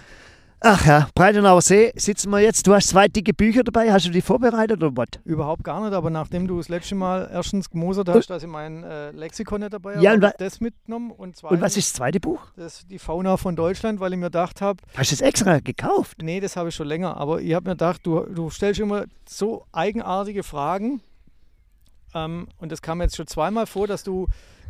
[0.67, 2.65] Ach ja, Breitenauer See sitzen wir jetzt.
[2.65, 3.93] Du hast zwei dicke Bücher dabei.
[3.93, 5.09] Hast du die vorbereitet oder was?
[5.23, 8.83] Überhaupt gar nicht, aber nachdem du das letzte Mal erstens gemosert hast, dass ich mein
[8.83, 11.93] äh, Lexikon nicht dabei Ja, habe, ich das mitgenommen und zweitens Und was ist das
[11.97, 12.39] zweite Buch?
[12.55, 15.59] das ist die Fauna von Deutschland, weil ich mir gedacht habe, Hast du das extra
[15.59, 16.17] gekauft?
[16.23, 19.05] nee, das habe ich schon länger, aber ich habe mir gedacht, du, du stellst immer
[19.29, 20.99] so eigenartige Fragen
[22.15, 24.25] ähm, und das kam jetzt schon zweimal vor, dass du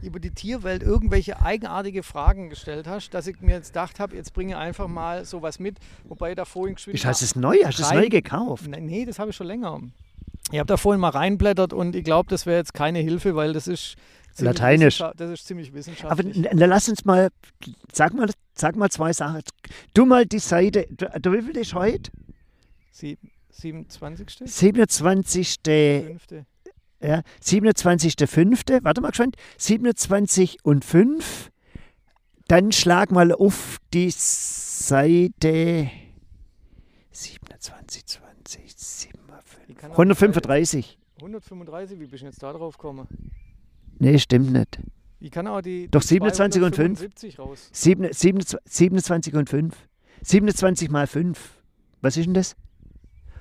[0.06, 4.34] über die Tierwelt irgendwelche eigenartige Fragen gestellt hast, dass ich mir jetzt gedacht habe, jetzt
[4.34, 7.58] bringe einfach mal sowas mit, wobei ich da vorhin geschwind Ist, hast es neu?
[7.64, 8.68] Hast du es neu gekauft?
[8.68, 9.82] Nee, nee, das habe ich schon länger.
[10.52, 13.54] Ich habe da vorhin mal reinblättert und ich glaube, das wäre jetzt keine Hilfe, weil
[13.54, 13.96] das ist
[14.34, 15.04] ziemlich Lateinisch.
[15.16, 16.48] Das ist ziemlich Aber wissenschaftlich.
[16.54, 17.30] na, lass uns mal,
[17.92, 19.42] sag mal, sag mal zwei Sachen.
[19.94, 22.12] Du mal die Seite, du, du wie viel ist heute?
[22.92, 23.18] Sie,
[23.50, 24.44] 27.
[24.46, 25.58] 27.
[25.64, 26.46] Fünfte.
[27.06, 28.84] Ja, 27.05.
[28.84, 29.36] Warte mal geschwind.
[29.58, 31.52] 27 und 5.
[32.48, 35.90] Dann schlag mal auf die Seite
[37.12, 39.20] 27, 20, 7,
[39.68, 40.98] Ich kann auch 135.
[41.18, 43.08] die 135, wie bist du jetzt da drauf gekommen?
[44.00, 44.80] Nee, stimmt nicht.
[45.20, 47.00] Ich kann auch die, Doch, die 27 und 5.
[47.00, 47.70] 275 raus.
[47.72, 49.76] Sieben- 27, 27 und 5.
[50.22, 51.62] 27 mal 5.
[52.02, 52.56] Was ist denn das?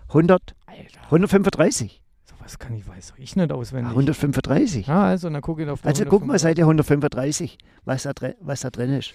[0.09, 2.01] 100, Alter, 135.
[2.45, 3.91] sowas kann ich, weiß ich nicht Ah, auswendig.
[3.91, 4.87] 135.
[4.87, 6.43] Ja, also, dann gucke ich auf Also guck mal, 135.
[6.43, 9.13] Seite 135, was da, drin- was da drin ist.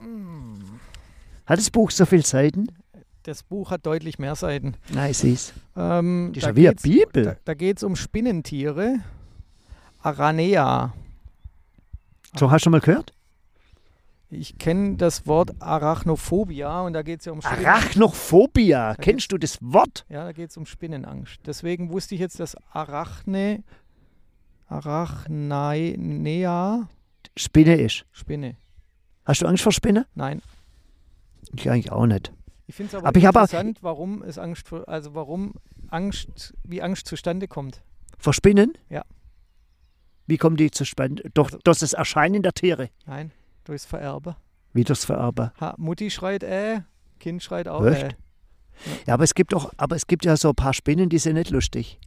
[0.00, 0.54] Mm.
[1.46, 2.66] Hat das Buch so viele Seiten?
[3.24, 4.74] Das Buch hat deutlich mehr Seiten.
[4.92, 5.52] Nein, ich seh's.
[5.76, 7.24] Ähm, Das ist ja wie eine Bibel.
[7.24, 8.96] Da, da geht es um Spinnentiere.
[10.02, 10.92] Aranea.
[12.36, 13.12] So, hast du schon mal gehört?
[14.34, 17.66] Ich kenne das Wort Arachnophobia und da geht es ja um Spinnen.
[17.66, 18.94] Arachnophobia.
[18.94, 20.06] Da Kennst du das Wort?
[20.08, 21.38] Ja, da geht es um Spinnenangst.
[21.44, 23.62] Deswegen wusste ich jetzt, dass Arachne,
[24.68, 26.88] Arachnea,
[27.36, 28.06] Spinne ist.
[28.10, 28.56] Spinne.
[29.26, 30.06] Hast du Angst vor Spinnen?
[30.14, 30.40] Nein.
[31.54, 32.32] Ich eigentlich auch nicht.
[32.66, 35.52] Ich finde es aber, Aber ich hab auch- interessant, warum es Angst vor, also warum
[35.88, 37.82] Angst, wie Angst zustande kommt.
[38.18, 38.78] Vor Spinnen?
[38.88, 39.04] Ja.
[40.26, 41.20] Wie kommen die zu Spinnen?
[41.34, 42.88] Doch, Also- das Erscheinen der Tiere.
[43.04, 43.30] Nein,
[43.64, 44.34] durchs Vererben.
[44.72, 45.50] Wie durchs Vererben.
[45.60, 46.80] Ha, Mutti schreit äh,
[47.20, 48.02] Kind schreit auch Echt?
[48.04, 48.14] äh.
[49.06, 51.34] Ja, aber es gibt doch, aber es gibt ja so ein paar Spinnen, die sind
[51.34, 51.98] nicht lustig.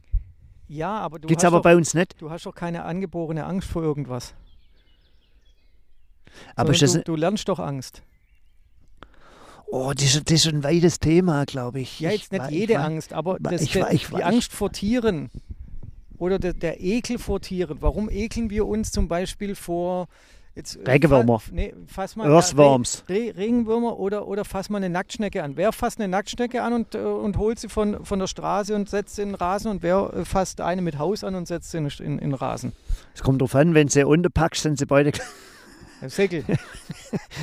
[0.68, 2.20] Ja, aber du Gibt's hast aber doch, bei uns nicht.
[2.20, 4.34] du hast doch keine angeborene Angst vor irgendwas.
[6.54, 8.02] Aber Sondern das, du, du lernst doch Angst.
[9.68, 12.00] oh, das, ist- das ist ein weites Thema, glaube ich.
[12.00, 14.22] Ja, Ich jetzt nicht wei- jede ich wei- Angst, aber das, ich wei- ich die
[14.24, 15.30] Angst vor Tieren
[16.18, 17.78] oder der, der Ekel vor Tieren.
[17.80, 20.08] Warum ekeln wir uns zum Beispiel vor
[20.56, 21.38] Jetzt, Regenwürmer.
[21.38, 23.04] Fa nee, fass mal Earthworms.
[23.10, 25.52] Re Regenwürmer oder, oder fass mal eine Nacktschnecke an.
[25.56, 28.88] Wer fasst eine Nacktschnecke an und, äh, und holt sie von, von der Straße und
[28.88, 31.72] setzt sie in den Rasen und wer äh, fasst eine mit Haus an und setzt
[31.72, 32.72] sie in, in, in den Rasen?
[33.14, 35.12] Es kommt drauf an, wenn sie unten packst, sind sie beide.
[36.06, 36.44] Säckel.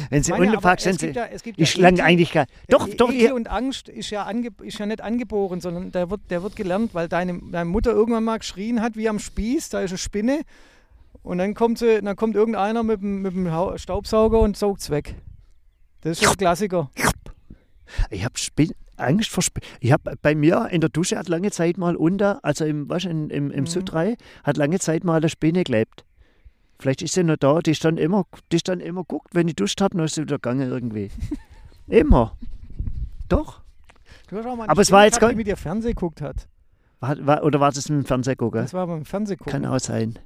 [0.10, 1.20] wenn sie unten packst, es sind sie.
[1.20, 2.48] ja, Die ja eigentlich gar.
[2.68, 5.92] Doch, E- doch, Ekel ihr, und Angst ist ja, ange, ist ja nicht angeboren, sondern
[5.92, 9.20] der wird, der wird gelernt, weil deine, deine Mutter irgendwann mal geschrien hat, wie am
[9.20, 10.42] Spieß, da ist eine Spinne.
[11.24, 14.90] Und dann kommt, sie, dann kommt irgendeiner mit, dem- mit dem Staubsauger und saugt es
[14.90, 15.16] weg.
[16.02, 16.90] Das ist schon ein Klassiker.
[18.10, 18.34] ich habe
[18.98, 19.68] Angst vor Spinnen.
[19.80, 23.06] Ich habe bei mir in der Dusche hat lange Zeit mal unter, also im, du,
[23.06, 23.68] im, im, im Mhm.
[23.68, 26.04] Südrhein, hat lange Zeit mal eine Spinne gelebt.
[26.80, 29.48] Vielleicht ist sie noch da, die ist dann immer, die ist dann immer guckt, wenn
[29.48, 31.10] ich duscht habe, dann ist sie wieder gegangen irgendwie.
[31.88, 32.36] immer.
[33.30, 33.62] Doch.
[34.68, 36.48] Aber es war jetzt gar- die mit dir Fernsehen geguckt hat.
[37.00, 38.62] War, war, oder war das mit dem Fernseher gucken?
[38.62, 39.52] Das war beim Fernsehen gucken.
[39.52, 40.20] Kann auch sein.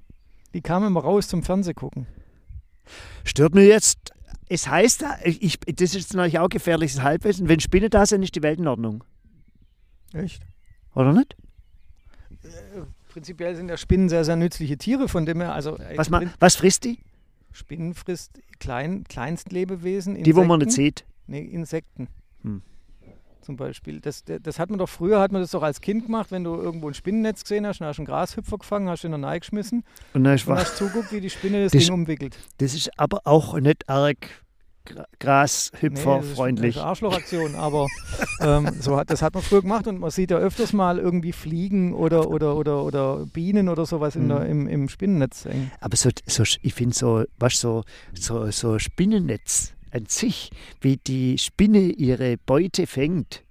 [0.54, 2.08] Die kam immer raus zum Fernsehen gucken.
[3.24, 4.12] Stört mir jetzt.
[4.50, 7.50] Es heißt, ich, das ist natürlich auch gefährliches Halbwissen.
[7.50, 9.04] Wenn Spinnen da sind, ist die Welt in Ordnung.
[10.14, 10.42] Echt?
[10.96, 11.36] Oder nicht?
[13.10, 16.20] Prinzipiell sind ja Spinnen sehr, sehr nützliche Tiere, von dem her, also äh, Was, ma,
[16.20, 17.00] Prin- was frisst die?
[17.52, 20.22] Spinnen frisst klein, Kleinstlebewesen.
[20.24, 20.84] Die, wo man nicht Insekten.
[20.84, 21.06] sieht.
[21.28, 22.08] Nee, Insekten.
[22.44, 22.62] Hm.
[23.42, 24.02] Zum Beispiel.
[24.02, 26.56] Das, das hat man doch früher, hat man das doch als Kind gemacht, wenn du
[26.56, 29.30] irgendwo ein Spinnennetz gesehen hast, dann hast du einen Grashüpfer gefangen, hast ihn in der
[29.32, 32.38] Nähe geschmissen Und dann ist und hast zuguckt, wie die Spinne das Das- Ding umwickelt.
[32.58, 34.18] das ist aber auch nicht arg
[34.90, 36.78] Nee, grashüpferfreundlich.
[36.78, 37.88] Eine Arschlochaktion, aber
[38.42, 41.34] ähm, so hat, das hat man früher gemacht und man sieht ja öfters mal irgendwie
[41.34, 44.46] Fliegen oder, oder, oder, oder Bienen oder sowas in der, Mhm.
[44.46, 45.72] im, im Spinnennetz hängen.
[45.82, 51.38] Aber so, so, ich finde so, was so, so, so Spinnennetz an sich, wie die
[51.38, 53.44] Spinne ihre Beute fängt,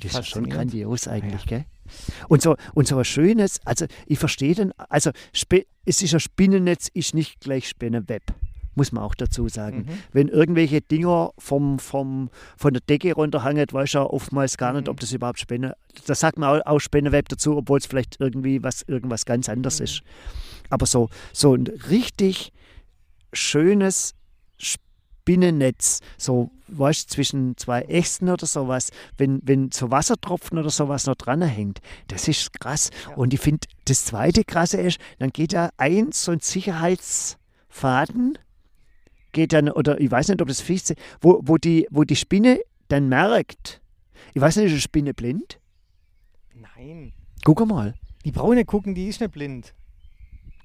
[0.00, 1.64] das ist schon grandios eigentlich, gell?
[2.28, 5.10] Und so, und so was Schönes, also ich verstehe den, also
[5.84, 8.24] es ist ein Spinnennetz, ist nicht gleich Spinnenweb,
[8.74, 9.86] muss man auch dazu sagen.
[9.86, 9.98] Mhm.
[10.12, 14.90] Wenn irgendwelche Dinger vom, vom, von der Decke runterhangen, weiß ja oftmals gar nicht, Mhm.
[14.90, 15.76] ob das überhaupt Spinne,
[16.06, 19.78] da sagt man auch, auch Spinnenweb dazu, obwohl es vielleicht irgendwie was, irgendwas ganz anderes
[19.78, 19.84] Mhm.
[19.84, 20.02] ist.
[20.70, 22.52] Aber so, so ein richtig
[23.32, 24.15] schönes
[25.26, 31.16] Spinnennetz, so weißt, zwischen zwei Äxten oder sowas, wenn, wenn so Wassertropfen oder sowas noch
[31.16, 32.90] dran hängt, das ist krass.
[33.08, 33.16] Ja.
[33.16, 38.38] Und ich finde, das zweite krasse ist, dann geht da ein so ein Sicherheitsfaden,
[39.32, 42.60] geht dann, oder ich weiß nicht, ob das Fichte, wo, wo, die, wo die Spinne
[42.86, 43.80] dann merkt,
[44.32, 45.58] ich weiß nicht, ist eine Spinne blind?
[46.54, 47.14] Nein.
[47.44, 47.94] Guck mal.
[48.24, 49.74] Die braune gucken, die ist nicht blind.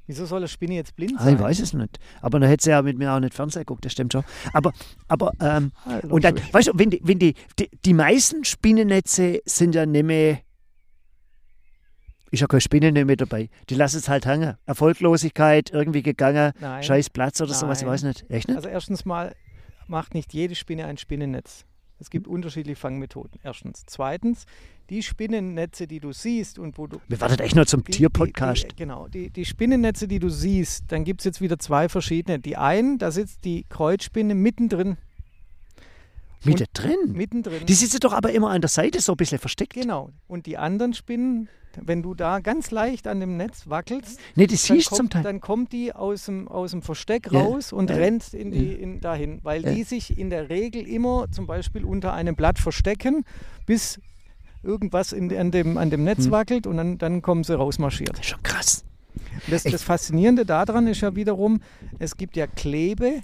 [0.08, 1.36] Wieso soll eine Spinne jetzt blind Ah, sein?
[1.36, 2.00] ich weiß es nicht.
[2.22, 4.24] Aber dann hätte sie ja mit mir auch nicht Fernsehen geguckt, das stimmt schon.
[4.52, 4.74] Aber,
[5.08, 9.40] aber ähm, Also und dann, weißt du, wenn die, wenn die, die, die meisten Spinnennetze
[9.46, 10.40] sind ja nicht mehr,
[12.32, 13.50] ist ja keine Spinne nicht mehr dabei.
[13.70, 14.56] Die lassen es halt hängen.
[14.66, 16.82] Erfolglosigkeit, irgendwie gegangen, Nein.
[16.84, 17.94] scheiß Platz oder sowas, ich Nein.
[17.94, 18.26] weiß nicht.
[18.30, 18.58] Echt nicht?
[18.58, 19.36] Also erstens mal
[19.88, 21.66] macht nicht jede Spinne ein Spinnennetz.
[22.02, 23.40] Es gibt unterschiedliche Fangmethoden.
[23.44, 23.84] Erstens.
[23.86, 24.46] Zweitens,
[24.90, 27.00] die Spinnennetze, die du siehst und wo du.
[27.08, 28.76] Wir warten echt nur zum Tierpodcast.
[28.76, 32.40] Genau, die, die Spinnennetze, die du siehst, dann gibt es jetzt wieder zwei verschiedene.
[32.40, 34.98] Die einen, da sitzt die Kreuzspinne mittendrin.
[36.44, 37.14] Mitte drin.
[37.14, 37.66] Mittendrin.
[37.68, 39.74] Die sitzen doch aber immer an der Seite so ein bisschen versteckt.
[39.74, 40.10] genau.
[40.28, 41.50] Und die anderen Spinnen,
[41.82, 45.14] wenn du da ganz leicht an dem Netz wackelst, Nee, die dann du zum kommt,
[45.14, 45.24] Teil.
[45.24, 48.74] dann kommt die aus dem, aus dem Versteck Ja, raus und ja, rennt in die,
[48.74, 49.74] in, dahin, weil Ja.
[49.74, 53.24] die sich in der Regel immer zum Beispiel unter einem Blatt verstecken,
[53.66, 54.00] bis
[54.64, 56.32] irgendwas in, an, dem, an dem Netz Hm.
[56.32, 58.12] wackelt und dann, dann kommen sie rausmarschiert.
[58.12, 58.84] Das ist schon krass.
[59.48, 61.62] Das, das Faszinierende daran ist ja wiederum,
[62.00, 63.24] es gibt ja Klebe,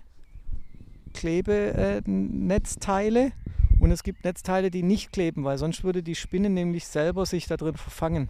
[1.13, 3.31] Klebenetzteile äh,
[3.79, 7.45] und es gibt Netzteile, die nicht kleben, weil sonst würde die Spinne nämlich selber sich
[7.47, 8.29] da drin verfangen.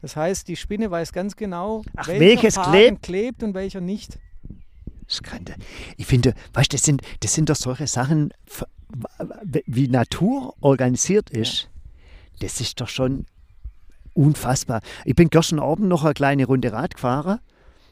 [0.00, 3.02] Das heißt, die Spinne weiß ganz genau, Ach, welcher welches klebt?
[3.02, 4.18] klebt und welcher nicht.
[5.44, 5.56] Der-
[5.96, 8.32] Ich finde, weißt das sind, das sind doch solche Sachen,
[9.66, 11.70] wie Natur organisiert ist.
[12.40, 13.26] Das ist doch schon
[14.14, 14.80] unfassbar.
[15.04, 17.40] Ich bin gestern Abend noch eine kleine Runde Rad gefahren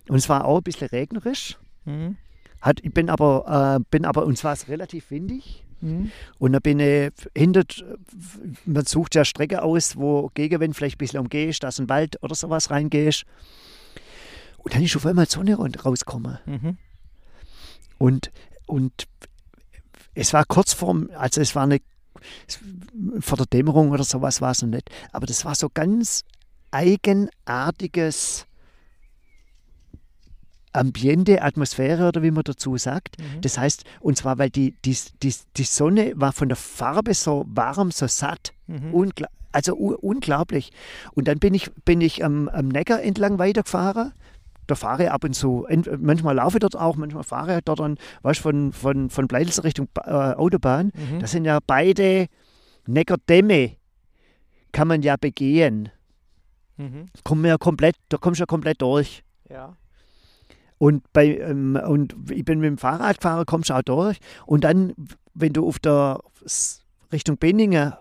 [0.08, 1.58] und es war auch ein bisschen regnerisch.
[1.84, 2.16] Mhm.
[2.60, 5.64] Hat, ich bin aber, äh, bin aber, und zwar relativ windig.
[5.80, 6.10] Mhm.
[6.38, 7.64] Und da bin ich hinter,
[8.64, 12.34] man sucht ja Strecke aus, wo Gegenwind vielleicht ein bisschen umgehst, dass ein Wald oder
[12.34, 13.24] sowas reingehst.
[14.58, 16.38] Und dann ist auf einmal die Sonne rausgekommen.
[16.46, 16.78] Mhm.
[17.98, 18.30] Und,
[18.66, 19.06] und
[20.14, 21.80] es war kurz vorm, also es war eine,
[23.20, 26.24] vor der Dämmerung oder sowas war es noch nicht, aber das war so ganz
[26.70, 28.46] eigenartiges
[30.76, 33.18] Ambiente, Atmosphäre oder wie man dazu sagt.
[33.18, 33.40] Mhm.
[33.40, 37.44] Das heißt, und zwar, weil die, die, die, die Sonne war von der Farbe so
[37.48, 38.52] warm, so satt.
[38.66, 38.94] Mhm.
[38.94, 40.70] Ungla also unglaublich.
[41.14, 44.12] Und dann bin ich, bin ich am, am Neckar entlang weitergefahren,
[44.66, 45.66] da fahre ich ab und zu.
[45.98, 49.64] Manchmal laufe ich dort auch, manchmal fahre ich dort dann, weißt, von, von, von Pleitels
[49.64, 50.92] Richtung äh, Autobahn.
[50.94, 51.20] Mhm.
[51.20, 52.26] Das sind ja beide
[52.86, 53.76] Neckerdämme,
[54.72, 55.88] kann man ja begehen.
[56.76, 57.08] Mhm.
[57.42, 59.22] Wir ja komplett, da kommst du ja komplett durch.
[59.48, 59.76] Ja.
[60.78, 64.18] Und, bei, ähm, und ich bin mit dem Fahrrad gefahren, kommst du auch durch.
[64.44, 64.92] Und dann,
[65.34, 66.20] wenn du auf der
[67.12, 67.92] Richtung Benningen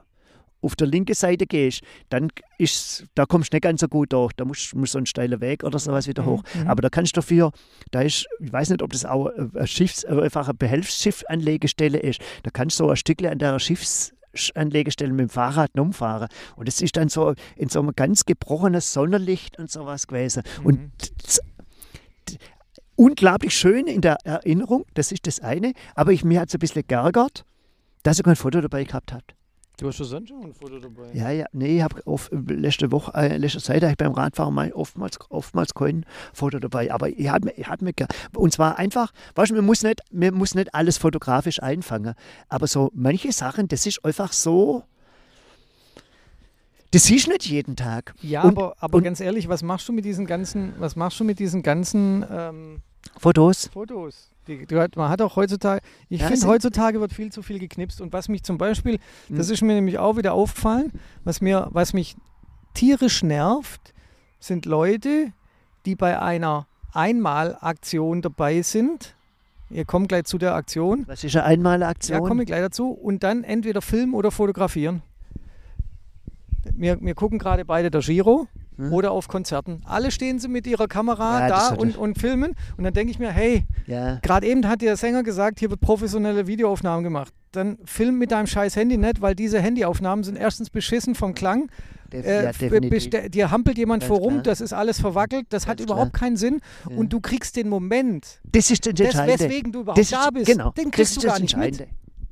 [0.61, 4.33] auf der linken Seite gehst, dann ist, da kommst du nicht ganz so gut durch.
[4.33, 6.43] Da musst du so einen steilen Weg oder sowas wieder Mhm, hoch.
[6.55, 6.67] mhm.
[6.67, 7.51] Aber da kannst du dafür,
[7.91, 12.19] da ist, ich weiß nicht, ob das auch ein Schiffs, äh, einfach eine Behelfsschiff-Anlegestelle ist.
[12.43, 16.29] Da kannst du so ein Stückchen an der Schiffsanlegestelle mit dem Fahrrad umfahren.
[16.55, 20.41] Und das ist dann so in so einem ganz gebrochenes Sonnenlicht und sowas gewesen.
[20.63, 20.91] Und Mhm.
[20.97, 21.54] z- d-
[22.95, 25.73] unglaublich schön in der Erinnerung, das ist das eine.
[25.95, 27.45] Aber ich, mir hat es ein bisschen geärgert,
[28.03, 29.35] dass ihr kein Foto dabei gehabt habt.
[29.77, 31.11] Du hast ja sonst schon ein Foto dabei.
[31.13, 32.01] Ja, ja, nee, ich habe
[32.53, 36.93] letzte Woche, äh, letzte Zeit habe ich beim Radfahren mal oftmals, oftmals kein Foto dabei.
[36.93, 37.91] Aber ich hatte ich hat mir,
[38.35, 42.15] und zwar einfach, weißt du, man muss, nicht, man muss nicht alles fotografisch einfangen.
[42.47, 44.83] Aber so manche Sachen, das ist einfach so,
[46.95, 48.13] das siehst du nicht jeden Tag.
[48.21, 51.23] Ja, Und- aber, aber ganz ehrlich, was machst du mit diesen ganzen, was machst du
[51.23, 52.81] mit diesen ganzen ähm,
[53.17, 53.69] Fotos.
[53.73, 54.29] Fotos?
[54.47, 57.99] Die, die, man hat auch heutzutage, ich Ja, finde, heutzutage wird viel zu viel geknipst.
[57.99, 59.53] Und was mich zum Beispiel, das Hm.
[59.53, 60.91] ist mir nämlich auch wieder aufgefallen,
[61.23, 62.15] was, mir, was mich
[62.75, 63.93] tierisch nervt,
[64.39, 65.31] sind Leute,
[65.85, 69.15] die bei einer Einmalaktion dabei sind.
[69.71, 71.05] Ihr kommt gleich zu der Aktion.
[71.07, 72.21] Was ist eine Einmalaktion?
[72.21, 72.91] Ja, komme ich gleich dazu.
[72.91, 75.01] Und dann entweder filmen oder fotografieren.
[76.73, 78.47] Wir, wir gucken gerade beide der Giro
[78.77, 78.91] Hm.
[78.91, 79.79] oder auf Konzerten.
[79.85, 82.55] Alle stehen sie mit ihrer Kamera Ja, das da hat- und, und filmen.
[82.75, 84.17] Und dann denke ich mir, hey, ja.
[84.21, 87.33] gerade eben hat der Sänger gesagt, hier wird professionelle Videoaufnahmen gemacht.
[87.53, 91.69] Dann film mit deinem scheiß Handy nicht, weil diese Handyaufnahmen sind erstens beschissen vom Klang.
[92.11, 94.43] Def Äh, ja, dir hampelt jemand Ganz vor rum, klar.
[94.43, 96.27] das ist alles verwackelt, das hat Ganz überhaupt klar.
[96.27, 96.59] keinen Sinn.
[96.89, 99.39] Und du kriegst den Moment, Das ist das Entscheidende.
[99.45, 101.41] weswegen du überhaupt das da ist, bist, genau, den das kriegst ist du gar das
[101.41, 101.87] nicht mit.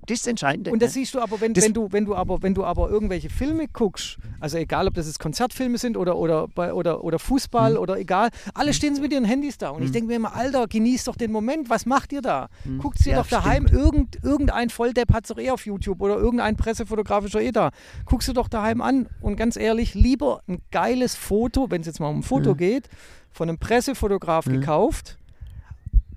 [0.07, 0.71] Das ist das Entscheidende.
[0.71, 3.29] Und das siehst du aber, wenn, wenn, du, wenn, du aber, wenn du aber irgendwelche
[3.29, 7.79] Filme guckst, also egal, ob das jetzt Konzertfilme sind oder, oder, oder, oder Fußball Hm.
[7.81, 9.69] oder egal, alle stehen sie mit ihren Handys da.
[9.69, 12.49] Und ich denke mir immer, Alter, genießt doch den Moment, was macht ihr da?
[12.63, 12.79] Hm.
[12.79, 16.17] Guckt dir Ja, doch daheim, irgend, irgendein Volldepp hat es doch eh auf YouTube oder
[16.17, 17.71] irgendein pressefotografischer eh da.
[18.05, 21.99] Guckst du doch daheim an und ganz ehrlich, lieber ein geiles Foto, wenn es jetzt
[21.99, 22.57] mal um ein Foto Hm.
[22.57, 22.89] geht,
[23.31, 24.59] von einem Pressefotograf Hm.
[24.59, 25.17] gekauft,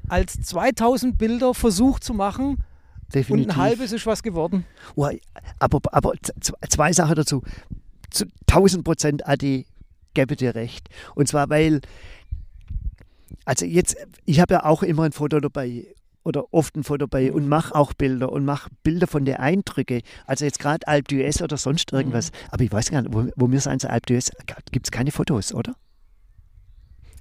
[0.09, 2.59] als 2000 Bilder versucht zu machen
[3.15, 3.47] Definitiv.
[3.47, 4.65] und ein halbes ist was geworden.
[4.95, 5.09] Oh,
[5.59, 6.13] aber, aber
[6.69, 7.43] zwei Sachen dazu.
[8.11, 9.67] Zu 1000 Prozent, Adi,
[10.15, 10.89] gebe dir recht.
[11.15, 11.81] Und zwar, weil,
[13.45, 15.87] also jetzt, ich habe ja auch immer ein Foto dabei
[16.25, 20.03] oder oft ein Foto dabei und mache auch Bilder und mache Bilder von den Eindrücke.
[20.27, 22.33] Also jetzt gerade Alp d'Huez oder sonst irgendwas.
[22.51, 24.33] Aber ich weiß gar nicht, wo, wo wir sein, so Alp d'Huez,
[24.73, 25.77] gibt es keine Fotos, oder?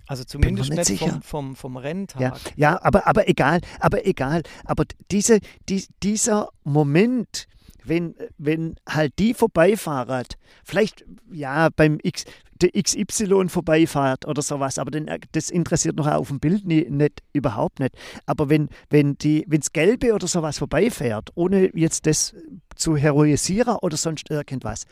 [0.07, 2.21] Also zumindest nicht nicht, vom, vom, vom Renntag.
[2.21, 4.43] Ja, ja aber, aber egal, aber egal.
[4.63, 7.47] Aber diese, die, dieser Moment,
[7.83, 10.25] wenn, wenn halt die vorbeifahren,
[10.63, 12.25] vielleicht ja beim X,
[12.61, 17.21] der XY vorbeifahrt oder sowas, aber den, das interessiert noch auf dem Bild nie, nicht,
[17.33, 17.95] überhaupt nicht.
[18.25, 22.33] Aber wenn, wenn die, wenn's Gelbe oder sowas vorbeifährt, ohne jetzt das
[22.75, 24.85] zu heroisieren oder sonst irgendwas,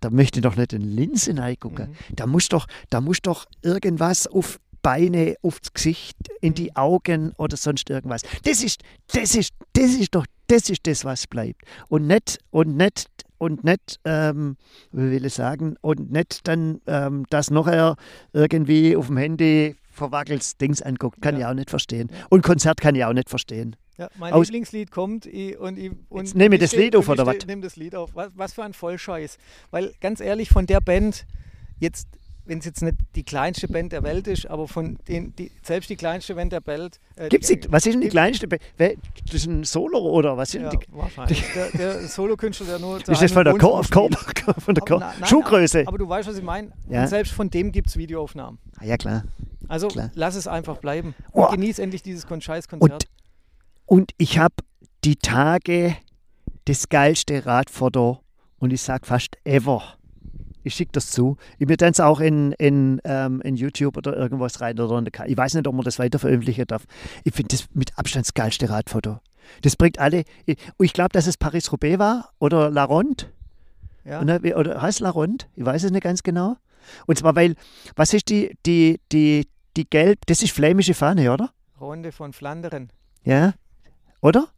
[0.00, 1.90] da möchte ich doch nicht in Linse reingucken.
[1.90, 2.16] Mhm.
[2.16, 6.54] Da muss doch, da muss doch irgendwas auf Beine, aufs Gesicht, in Mhm.
[6.54, 8.22] die Augen oder sonst irgendwas.
[8.44, 11.62] Das ist, das ist, das ist doch, das ist das, was bleibt.
[11.88, 14.56] Und nicht, und nicht, und nicht, ähm,
[14.92, 17.96] wie will ich sagen, und nicht dann ähm, das nachher
[18.34, 21.22] irgendwie auf dem Handy verwackeltes Dings anguckt.
[21.22, 21.40] Kann Ja.
[21.40, 22.10] ich auch nicht verstehen.
[22.28, 23.76] Und Konzert kann ich auch nicht verstehen.
[23.96, 26.96] Ja, mein Aus- Lieblingslied kommt ich, und ich, und Jetzt nehme ich das steh- Lied
[26.96, 27.36] auf, oder was?
[27.46, 28.10] Nimm das Lied auf.
[28.14, 29.38] Was, was für ein Vollscheiß.
[29.70, 31.26] Weil ganz ehrlich, von der Band,
[31.78, 32.08] jetzt,
[32.44, 35.88] wenn es jetzt nicht die kleinste Band der Welt ist, aber von den, die, selbst
[35.90, 36.98] die kleinste Band der Welt.
[37.16, 38.48] Äh, Gibt's die, was ist denn die kleinste?
[38.76, 38.94] Wer-
[39.26, 40.54] Das ist ein Solo oder was?
[40.54, 41.42] Ist, Ja, die, wahrscheinlich.
[41.54, 42.96] Der, der Solokünstler, der nur.
[43.08, 44.62] ist das von der, Ko Wohnzimmer Ko spielt.
[44.62, 45.78] von der Aber Ko na- nein, Schuhgröße?
[45.82, 46.72] Aber, aber du weißt, was ich meine.
[46.88, 47.06] Ja.
[47.06, 48.58] Selbst von dem gibt es Videoaufnahmen.
[48.80, 49.22] Ah, ja, klar.
[49.68, 50.10] Also Klar.
[50.14, 51.14] lass es einfach bleiben.
[51.32, 51.44] Oh.
[51.44, 52.92] Und genieß endlich dieses Kon Scheiß-Konzert.
[52.92, 53.08] Und
[54.18, 54.54] ich habe
[55.04, 55.96] die Tage
[56.64, 58.20] das geilste Radfoto
[58.58, 59.82] und ich sag fast ever.
[60.62, 61.36] Ich schicke das zu.
[61.58, 65.12] Ich werde dann auch in, in, ähm, in YouTube oder irgendwas rein oder in der
[65.12, 66.84] Ka- Ich weiß nicht, ob man das weiter veröffentlichen darf.
[67.22, 69.18] Ich finde das mit Abstand das geilste Radfoto.
[69.60, 70.24] Das bringt alle.
[70.46, 73.26] Ich, ich glaube, dass es Paris-Roubaix war oder La Ronde.
[74.06, 74.22] ja.
[74.22, 75.44] Oder, oder heißt La Ronde?
[75.54, 76.56] Ich weiß es nicht ganz genau.
[77.06, 77.56] Und zwar, weil,
[77.94, 81.50] was ist die, die, die, die gelb, das ist flämische Fahne, oder?
[81.78, 82.88] Runde von Flandern.
[83.22, 83.52] Ja?
[84.24, 84.48] Oder?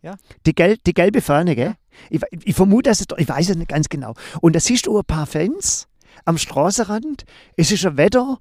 [0.00, 0.14] Ja.
[0.46, 1.74] Die, gel die gelbe Fahne, gell?
[2.08, 4.14] Ich, ich vermute, dass es, doch- ich weiß es nicht ganz genau.
[4.40, 5.88] Und da siehst du ein paar Fans
[6.24, 7.24] am Straßenrand.
[7.56, 8.38] Es ist ein Wetter,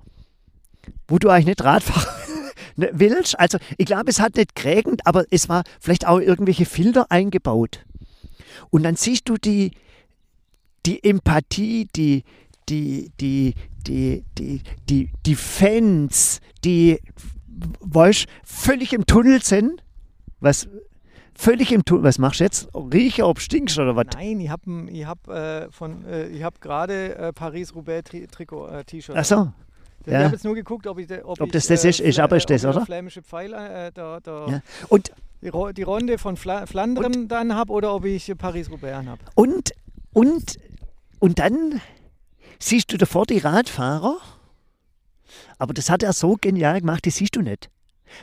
[1.07, 2.07] wo du eigentlich nicht Radfahren
[2.76, 3.39] ne, willst.
[3.39, 7.84] Also ich glaube, es hat nicht krägend, aber es war vielleicht auch irgendwelche Filter eingebaut.
[8.70, 9.72] Und dann siehst du die,
[10.86, 12.24] die Empathie, die,
[12.70, 13.55] die, die,
[13.88, 16.99] die, die, die, die Fans, die
[17.80, 19.82] weißt, völlig im Tunnel sind.
[20.41, 20.67] Was
[21.33, 22.03] völlig im Tunnel.
[22.03, 22.67] Was machst du jetzt?
[22.73, 24.07] Rieche, ob stinkst oder was?
[24.15, 29.15] Nein, ich habe ich hab, äh, äh, hab gerade äh, Paris-Roubaix-T-Shirt.
[29.15, 29.51] Ach so.
[30.05, 32.49] Ich habe jetzt nur geguckt, ob, ich, ob, ob das das ist, ist aber ist
[32.49, 32.83] das, oder?
[32.83, 34.61] Flämische Pfeile, äh, der, der ja.
[34.89, 35.11] und
[35.41, 39.21] die, die, Runde von Fla Flandern und, dann habe oder ob ich Paris-Roubaix habe.
[39.35, 39.71] Und,
[40.11, 40.57] und,
[41.19, 41.81] und dann
[42.57, 44.17] siehst du davor die Radfahrer,
[45.59, 47.69] aber das hat er so genial gemacht, das siehst du nicht.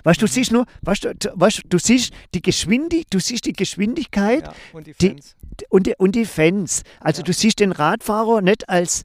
[0.05, 3.53] Weißt du, du siehst nur, weißt du, weißt, du siehst die Geschwindigkeit, du siehst die
[3.53, 5.37] Geschwindigkeit ja, und, die Fans.
[5.61, 6.83] Die, und, die, und die Fans.
[7.01, 7.25] Also ja.
[7.25, 9.03] du siehst den Radfahrer nicht als,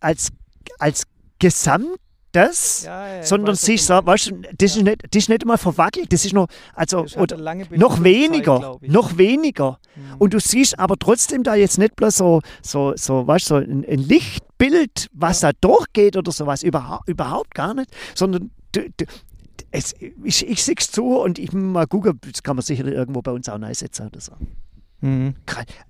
[0.00, 0.30] als,
[0.78, 1.04] als
[1.38, 1.98] Gesamt
[2.34, 5.58] das, ja, ja, sondern siehst, so, weißt du, das, ist nicht, das ist nicht einmal
[5.58, 7.36] verwackelt, das ist noch, also oder,
[7.70, 9.78] noch weniger, Zeit, noch weniger.
[9.94, 10.16] Mhm.
[10.18, 13.84] Und du siehst aber trotzdem da jetzt nicht bloß so, so, so, weißt, so ein,
[13.88, 15.52] ein Lichtbild, was ja.
[15.52, 19.04] da durchgeht oder sowas, überhaupt, überhaupt gar nicht, sondern du, du,
[19.74, 23.22] es, ich, ich sehe es zu und ich mal gucken, das kann man sicherlich irgendwo
[23.22, 24.32] bei uns auch einsetzen oder so.
[25.00, 25.34] Mhm.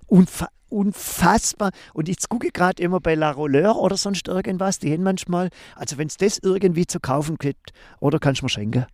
[0.07, 1.71] Unfa unfassbar.
[1.93, 5.99] Und ich gucke gerade immer bei La Rolleur oder sonst irgendwas, die haben manchmal, also
[5.99, 8.87] wenn es das irgendwie zu kaufen gibt, oder kannst du mir schenken.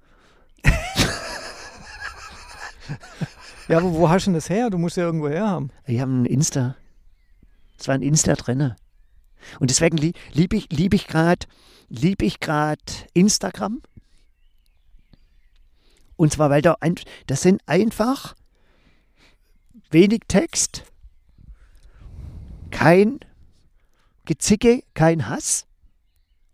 [3.69, 4.69] ja, aber wo hast du denn das her?
[4.69, 5.69] Du musst ja irgendwo her haben.
[5.87, 6.75] Ich habe ein Insta.
[7.79, 8.75] Es war ein Insta drin.
[9.59, 11.47] Und deswegen liebe ich, lieb ich gerade
[11.87, 12.21] lieb
[13.13, 13.81] Instagram.
[16.15, 16.95] Und zwar, weil da ein,
[17.27, 18.35] das sind einfach
[19.89, 20.83] wenig Text,
[22.69, 23.19] kein
[24.25, 25.65] Gezicke, kein Hass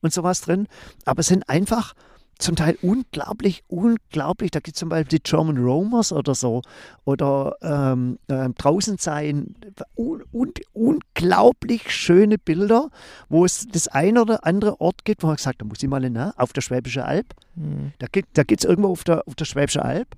[0.01, 0.68] und sowas drin,
[1.05, 1.93] aber es sind einfach
[2.38, 4.51] zum Teil unglaublich, unglaublich.
[4.51, 6.61] Da gibt es zum Beispiel die German Romers oder so
[7.05, 9.55] oder ähm, äh, draußen sein.
[9.95, 12.89] Un, un, unglaublich schöne Bilder,
[13.29, 16.03] wo es das eine oder andere Ort gibt, wo man sagt, da muss ich mal
[16.03, 17.33] hin, auf der Schwäbische Alb.
[17.55, 17.93] Mhm.
[17.99, 20.15] Da gibt es da irgendwo auf der, auf der Schwäbische Alb.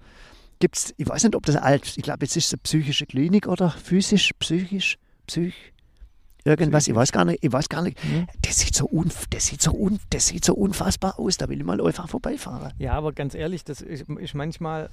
[0.60, 3.48] Gibt's, ich weiß nicht, ob das Alp, ich glaube, jetzt ist es eine psychische Klinik
[3.48, 5.74] oder physisch, psychisch, psych,
[6.44, 8.04] irgendwas, ich weiß gar nicht, ich weiß gar nicht.
[8.04, 8.28] Mhm.
[8.42, 11.60] Das sieht so un, das sieht so un, das sieht so unfassbar aus, da will
[11.60, 12.74] ich mal einfach vorbeifahren.
[12.78, 14.90] Ja, aber ganz ehrlich, das ist, ist manchmal,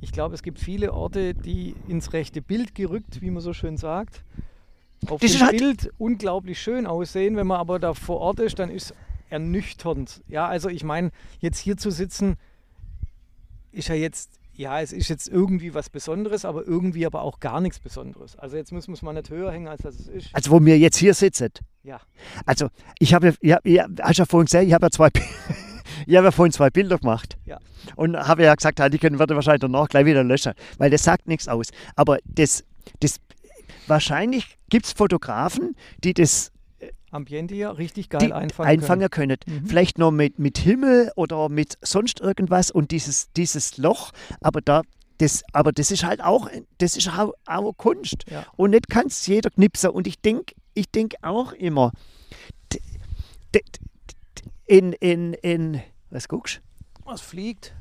[0.00, 3.76] ich glaube, es gibt viele Orte, die ins rechte Bild gerückt, wie man so schön
[3.76, 4.22] sagt.
[5.08, 8.58] Auf das dem halt Bild unglaublich schön aussehen, wenn man aber da vor Ort ist,
[8.58, 8.94] dann ist
[9.30, 10.22] ernüchternd.
[10.28, 12.36] Ja, also ich meine, jetzt hier zu sitzen,
[13.72, 17.60] ist ja jetzt ja, es ist jetzt irgendwie was Besonderes, aber irgendwie aber auch gar
[17.60, 18.36] nichts Besonderes.
[18.36, 20.28] Also jetzt muss man es mal nicht höher hängen, als das es ist.
[20.32, 21.50] Also wo wir jetzt hier sitzen.
[21.82, 22.00] Ja.
[22.46, 25.08] Also ich habe ja, ja, hast ja vorhin gesehen, ich habe ja zwei
[26.06, 27.36] ich habe ja vorhin zwei Bilder gemacht.
[27.44, 27.58] Ja.
[27.96, 31.26] Und habe ja gesagt, die können wir wahrscheinlich danach gleich wieder löschen, weil das sagt
[31.26, 31.68] nichts aus.
[31.96, 32.64] Aber das,
[33.00, 33.20] das
[33.86, 36.52] wahrscheinlich gibt es Fotografen, die das
[37.14, 39.38] Ambiente ja richtig geil einfangen, einfangen können.
[39.38, 39.62] können.
[39.62, 39.66] Mhm.
[39.66, 44.82] Vielleicht noch mit, mit Himmel oder mit sonst irgendwas und dieses, dieses Loch, aber da
[45.18, 48.24] das, aber das ist halt auch, das ist auch, auch Kunst.
[48.28, 48.44] Ja.
[48.56, 49.90] Und nicht kann es jeder knipsen.
[49.90, 51.92] Und ich denke ich denk auch immer,
[54.66, 56.60] in, in, in, was guckst
[57.04, 57.10] du?
[57.10, 57.74] Was fliegt?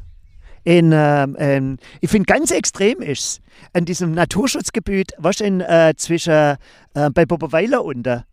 [0.63, 3.41] In, ähm, ähm, ich finde ganz extrem ist
[3.73, 6.57] an diesem Naturschutzgebiet, was in äh, zwischen
[6.93, 8.23] äh, bei Boberweiler unten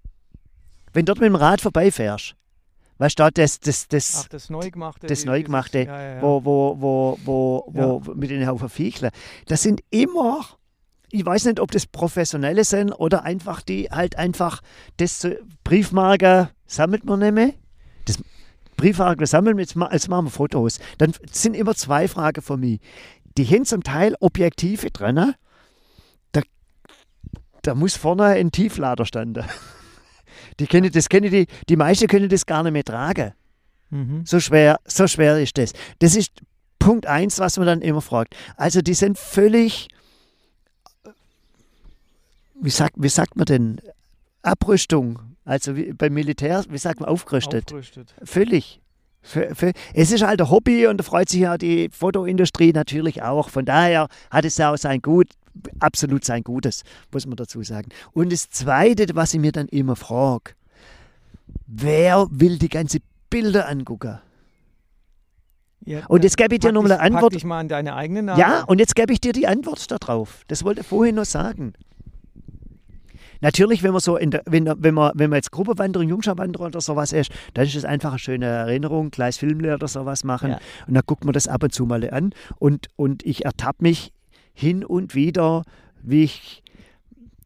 [0.92, 2.34] wenn dort mit dem Rad vorbeifährst,
[2.98, 6.22] weißt du, das, das, das, Ach, das Neugemachte, das Neugemachte ja, ja, ja.
[6.22, 9.10] wo, wo, wo, wo, wo mit den Haufen Viechler,
[9.46, 10.44] das sind immer,
[11.10, 14.60] ich weiß nicht, ob das Professionelle sind oder einfach die halt einfach
[14.96, 15.26] das
[15.64, 17.52] Briefmarke sammelt man nicht mehr.
[18.04, 18.18] Das
[18.76, 20.78] Briefmarke sammeln, jetzt, jetzt machen wir Fotos.
[20.98, 22.78] Dann sind immer zwei Fragen von mir.
[23.36, 25.34] Die haben zum Teil Objektive drin.
[26.32, 26.40] Da,
[27.62, 29.44] da muss vorne ein Tieflader standen.
[30.60, 33.32] Die können, das können die, die meisten können das gar nicht mehr tragen.
[33.90, 34.24] Mhm.
[34.24, 35.72] So, schwer, so schwer ist das.
[35.98, 36.32] Das ist
[36.78, 38.36] Punkt eins, was man dann immer fragt.
[38.56, 39.88] Also die sind völlig,
[42.60, 43.80] wie sagt, wie sagt man denn,
[44.42, 45.18] Abrüstung.
[45.44, 47.64] Also wie, beim Militär, wie sagt man, aufgerüstet.
[47.64, 48.14] Aufgerüstet.
[48.22, 48.80] Völlig.
[49.22, 53.22] Für, für, es ist halt ein Hobby und da freut sich ja die Fotoindustrie natürlich
[53.22, 53.48] auch.
[53.48, 55.28] Von daher hat es ja auch sein Gut
[55.78, 56.82] absolut sein Gutes,
[57.12, 57.90] muss man dazu sagen.
[58.12, 60.52] Und das Zweite, was ich mir dann immer frage,
[61.66, 62.98] wer will die ganze
[63.28, 64.18] Bilder angucken?
[65.84, 67.34] Ja, und jetzt gebe ich dir nochmal eine Antwort.
[67.34, 68.40] Ich mal an deine eigene Nase.
[68.40, 70.44] Ja, und jetzt gebe ich dir die Antwort darauf.
[70.48, 71.72] Das wollte ich vorhin noch sagen.
[73.40, 76.82] Natürlich, wenn man so in der, wenn, wenn man, wenn man jetzt Gruppenwanderung, Jungscharwanderung oder
[76.82, 80.50] sowas ist, dann ist es einfach eine schöne Erinnerung, kleines Filmlehr oder sowas machen.
[80.50, 80.60] Ja.
[80.86, 82.34] Und dann guckt man das ab und zu mal an.
[82.58, 84.12] Und, und ich ertappe mich
[84.60, 85.62] hin und wieder,
[86.02, 86.62] wie ich,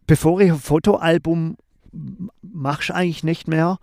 [0.07, 1.57] bevor ich ein Fotoalbum
[2.43, 3.79] mache, eigentlich nicht mehr,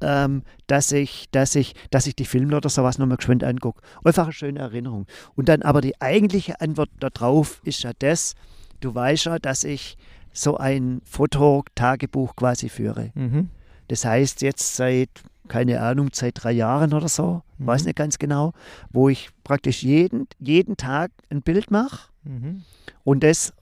[0.00, 3.82] ähm, dass, ich, dass, ich, dass ich die Filme oder sowas nochmal geschwind angucke.
[4.04, 5.06] Einfach eine schöne Erinnerung.
[5.34, 8.34] Und dann aber die eigentliche Antwort darauf ist ja das,
[8.80, 9.96] du weißt ja, dass ich
[10.32, 13.10] so ein Fototagebuch quasi führe.
[13.14, 13.48] Mhm.
[13.88, 15.10] Das heißt jetzt seit,
[15.48, 17.66] keine Ahnung, seit drei Jahren oder so, Mhm.
[17.66, 18.52] weiß nicht ganz genau,
[18.90, 22.62] wo ich praktisch jeden, jeden Tag ein Bild mache Mhm.
[23.04, 23.52] und das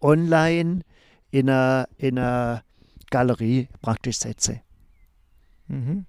[0.00, 0.80] online
[1.30, 2.18] in einer, in
[3.10, 4.60] Galerie praktisch setze.
[5.68, 6.06] Mhm.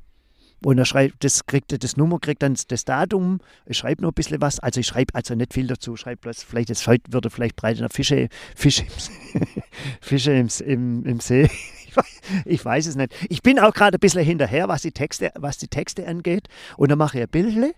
[0.63, 4.13] Und er schreibt, das kriegt das Nummer, kriegt dann das Datum, ich schreibe noch ein
[4.13, 7.29] bisschen was, also ich schreibe also nicht viel dazu, schreibe bloß, vielleicht jetzt heute würde
[7.29, 9.61] vielleicht breiter Fische, Fische, im, See-
[10.01, 11.49] Fische im, im, im See.
[11.89, 13.15] Ich weiß, ich weiß es nicht.
[13.29, 16.47] Ich bin auch gerade ein bisschen hinterher, was die Texte, was die Texte angeht.
[16.77, 17.73] Und dann mache ich ein Bildle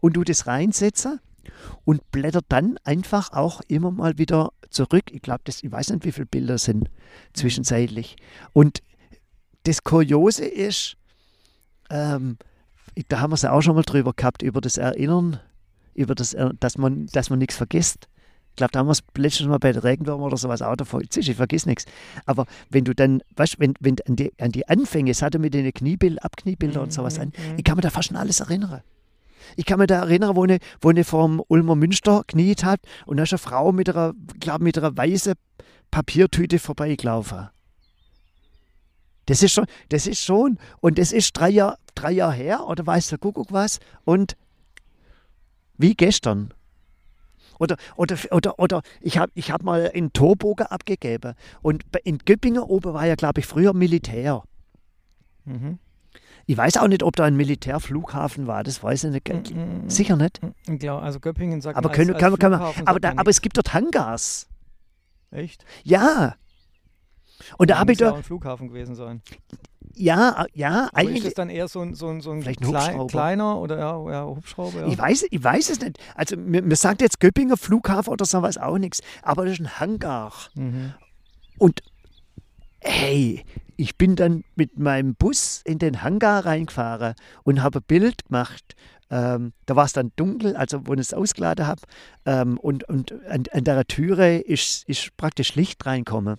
[0.00, 1.20] und du das reinsetze
[1.84, 5.12] und blätter dann einfach auch immer mal wieder zurück.
[5.12, 6.88] Ich glaube, ich weiß nicht, wie viele Bilder sind
[7.34, 8.16] zwischenzeitlich.
[8.54, 8.82] Und
[9.64, 10.96] das Kuriose ist,
[11.90, 12.38] ähm,
[13.08, 15.38] da haben wir es ja auch schon mal drüber gehabt, über das Erinnern,
[15.94, 18.08] über das, dass man, dass man nichts vergisst.
[18.50, 21.02] Ich glaube, da haben wir es letztes Mal bei der Regenwürmer oder sowas auch davon.
[21.14, 21.84] Ich vergiss nichts.
[22.26, 25.54] Aber wenn du dann, weißt wenn, wenn an, die, an die Anfänge, es hatte mit
[25.54, 27.58] den Kniebild, Abkniebilder und sowas an, Mhm.
[27.58, 28.82] ich kann mir da fast an alles erinnern.
[29.56, 33.16] Ich kann mich da erinnern, wo eine, wo eine vom Ulmer Münster kniet hat und
[33.16, 35.34] da ist eine Frau mit einer, glaub, mit einer weißen
[35.90, 37.48] Papiertüte vorbeigelaufen.
[39.30, 42.84] Das ist schon, das ist schon, und das ist drei Jahre drei Jahr her, oder
[42.84, 44.36] weiß der Kuckuck was, und
[45.78, 46.52] wie gestern.
[47.60, 51.34] Oder, oder, oder, oder ich habe ich hab mal einen Torbogen abgegeben.
[51.62, 54.42] Und in Göppingen oben war ja, glaube ich, früher Militär.
[55.44, 55.78] Mhm.
[56.46, 59.54] Ich weiß auch nicht, ob da ein Militärflughafen war, das weiß ich nicht.
[59.54, 59.88] Mhm.
[59.88, 60.40] Sicher nicht.
[60.68, 63.12] Ich glaube, also Göppingen sagt Aber, man können, als, kann, als kann man, aber, da,
[63.14, 64.48] aber es gibt dort Hangars.
[65.30, 65.64] Echt?
[65.84, 66.34] Ja.
[67.58, 69.22] Und da Ja, habe ich muss ja ein Flughafen gewesen sein.
[69.94, 72.60] ja, ja, Aber ist eigentlich, es dann eher so ein, so ein, so ein, Vielleicht
[72.62, 73.06] ein Hubschrauber.
[73.06, 74.80] kleiner oder ja, ja, Hubschrauber?
[74.80, 74.86] Ja.
[74.88, 75.98] Ich weiß, ich weiß es nicht.
[76.14, 79.00] Also mir, mir sagt jetzt Göppinger Flughafen oder sowas auch nichts.
[79.22, 80.32] Aber das ist ein Hangar.
[80.54, 80.94] Mhm.
[81.58, 81.80] Und
[82.80, 83.44] hey,
[83.76, 87.14] ich bin dann mit meinem Bus in den Hangar reingefahren
[87.44, 88.74] und habe ein Bild gemacht.
[89.10, 91.80] Ähm, da war es dann dunkel, also wo ich es ausgeladen habe.
[92.26, 96.36] Ähm, und und an, an der Türe ist, ist praktisch Licht reinkommen.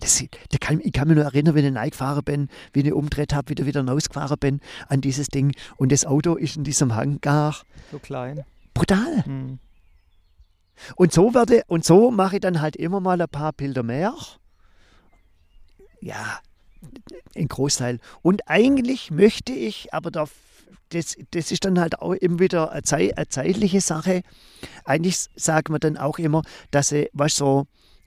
[0.00, 3.34] Das, da kann, ich kann mich nur erinnern, wenn ich reingefahren bin, wie ich umgedreht
[3.34, 5.54] habe, wieder wieder rausgefahren bin an dieses Ding.
[5.76, 7.56] Und das Auto ist in diesem Hangar.
[7.90, 8.44] So klein.
[8.74, 9.24] Brutal.
[9.26, 9.58] Mhm.
[10.96, 14.14] Und so werde und so mache ich dann halt immer mal ein paar Bilder mehr.
[16.00, 16.40] Ja,
[17.36, 18.00] ein Großteil.
[18.22, 20.26] Und eigentlich möchte ich, aber da,
[20.90, 24.22] das, das ist dann halt auch immer wieder eine, Zei- eine zeitliche Sache.
[24.84, 27.66] Eigentlich sagt man dann auch immer, dass ich, was so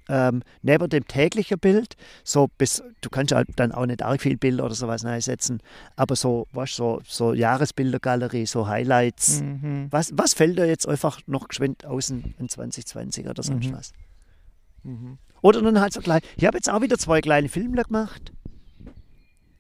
[0.09, 4.37] ähm, neben dem täglichen Bild, so bis, du kannst halt dann auch nicht arg viel
[4.37, 5.61] Bilder oder sowas reinsetzen,
[5.95, 9.41] aber so, was so, so Jahresbildergalerie, so Highlights.
[9.41, 9.87] Mhm.
[9.91, 13.73] Was, was fällt dir jetzt einfach noch geschwind außen in 2020 oder sonst Mhm.
[13.73, 13.91] was?
[14.83, 15.17] Mhm.
[15.41, 16.21] Oder dann halt so klein.
[16.35, 18.31] Ich habe jetzt auch wieder zwei kleine Filme gemacht.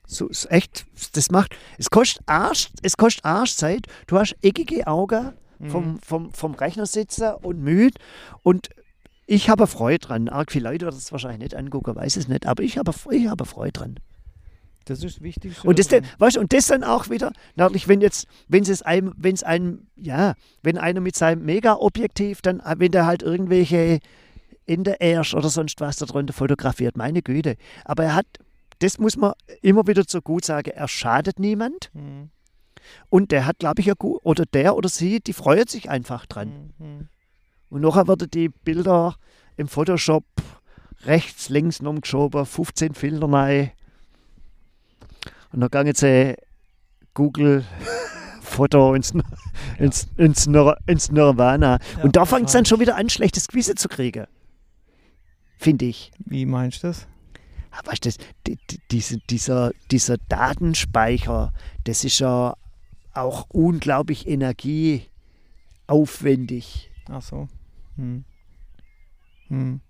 [0.05, 3.87] So ist echt, das macht, es kostet Arsch, es kostet Arschzeit.
[4.07, 5.69] Du hast eckige Augen Mhm.
[5.71, 7.99] vom, vom, vom Rechner sitzen und müde
[8.43, 8.69] und
[9.27, 10.29] ich habe Freude dran.
[10.29, 13.27] Arg viele Leute werden das wahrscheinlich nicht angucken, weiß es nicht, aber ich habe, ich
[13.27, 13.99] habe Freude dran.
[14.85, 15.65] Das ist wichtig.
[15.65, 19.13] Und das, dann, weißt, und das dann auch wieder, natürlich, wenn jetzt, wenn es einem,
[19.17, 23.99] wenn es einem, ja, wenn einer mit seinem Mega-Objektiv, dann, äh, wenn der halt irgendwelche
[24.65, 27.57] in der Ersch oder sonst was darunter fotografiert, meine Güte.
[27.83, 28.27] Aber er hat,
[28.79, 32.29] das muss man immer wieder so gut sagen, er schadet niemand Mhm.
[33.09, 36.25] und der hat, glaube ich, ja gut, oder der oder sie, die freut sich einfach
[36.27, 36.73] dran.
[36.77, 37.07] Mhm.
[37.69, 39.15] Und nachher werden die Bilder
[39.57, 40.23] im Photoshop
[41.05, 43.71] rechts, links noch geschoben, 15 Filter rein.
[45.51, 46.35] Und dann gehen sie
[47.13, 47.65] Google
[48.41, 49.13] Foto ins,
[49.77, 51.79] ins, ins, Nir ins Nirvana.
[51.97, 54.25] Ja, Und da fängt es dann schon wieder an, schlechtes Gewissen zu kriegen.
[55.57, 56.11] Finde ich.
[56.19, 57.07] Wie meinst du das?
[57.71, 61.51] Ah, Weißt du, das- die- die- diese, dieser, dieser Datenspeicher,
[61.83, 62.55] das ist ja
[63.13, 64.27] auch unglaublich
[65.87, 66.89] energieaufwendig.
[67.09, 67.47] Ach so.
[67.97, 68.23] Hm.
[69.49, 69.81] Hm.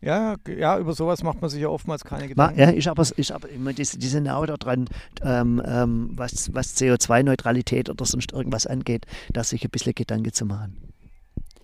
[0.00, 2.58] Ja, ja, über sowas macht man sich ja oftmals keine Gedanken.
[2.58, 4.88] ja, ist aber, ist aber immer diese, diese Genau da dran,
[5.22, 10.44] ähm, ähm, was, was CO2-Neutralität oder sonst irgendwas angeht, da sich ein bisschen Gedanken zu
[10.44, 10.92] machen.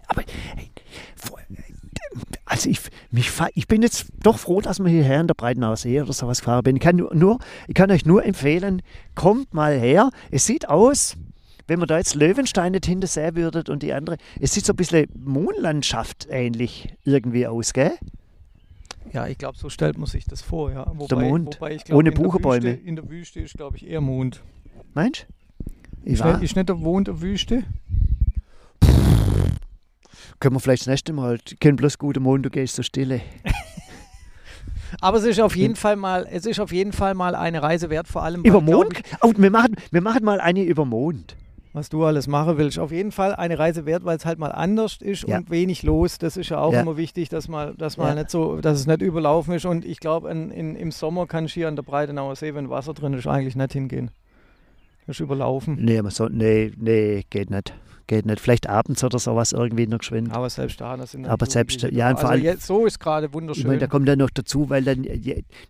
[0.06, 0.22] Aber
[0.54, 0.70] hey,
[2.44, 2.80] also ich,
[3.10, 6.40] mich, ich bin jetzt doch froh, dass wir hierher in der Breitenauer See oder sowas
[6.40, 6.76] gefahren bin.
[6.76, 8.82] Ich kann, nur, ich kann euch nur empfehlen,
[9.14, 10.10] kommt mal her.
[10.30, 11.16] Es sieht aus,
[11.68, 14.72] wenn man da jetzt Löwenstein nicht hinter sehen würdet und die andere, es sieht so
[14.72, 17.92] ein bisschen Mondlandschaft ähnlich irgendwie aus, gell?
[19.12, 20.72] Ja, ich glaube, so stellt man sich das vor.
[20.72, 20.90] Ja.
[20.94, 22.64] Wobei, Mond, wobei ich glaub, ohne in der Buchenbäume.
[22.64, 24.42] Wüste, in der Wüste ist, glaube ich, eher Mond.
[24.94, 25.70] Meinst du?
[26.04, 27.64] Ich Ist ist nicht der Mond der Wüste?
[30.40, 33.20] können wir vielleicht das nächste Mal, ich kenn bloß gute Mond, du gehst so stille.
[35.00, 37.90] Aber es ist auf jeden Fall mal, es ist auf jeden Fall mal eine Reise
[37.90, 39.02] wert, vor allem Über Mond?
[39.20, 41.36] Oh, wir, machen, wir machen mal eine über Mond.
[41.78, 42.78] Was du alles machen willst.
[42.78, 45.38] Auf jeden Fall eine Reise wert, weil es halt mal anders ist Ja.
[45.38, 46.18] und wenig los.
[46.18, 46.80] Das ist ja auch Ja.
[46.82, 48.14] immer wichtig, dass mal, dass mal Ja.
[48.16, 49.64] nicht so, dass es nicht überlaufen ist.
[49.64, 53.12] Und ich glaube, im Sommer kannst du hier an der Breitenauer See, wenn Wasser drin
[53.14, 54.10] ist, eigentlich nicht hingehen.
[55.06, 55.76] Das ist überlaufen.
[55.80, 57.72] Nee, man soll, nee, nee, geht nicht.
[58.08, 58.40] Geht nicht.
[58.40, 60.32] Vielleicht abends oder sowas irgendwie noch geschwind.
[60.32, 63.26] Aber selbst da, das sind Aber selbst- ja, und vor allem- jetzt, so ist gerade
[63.26, 63.66] Ich wunderschön.
[63.66, 65.04] meine, da kommt dann noch dazu, weil dann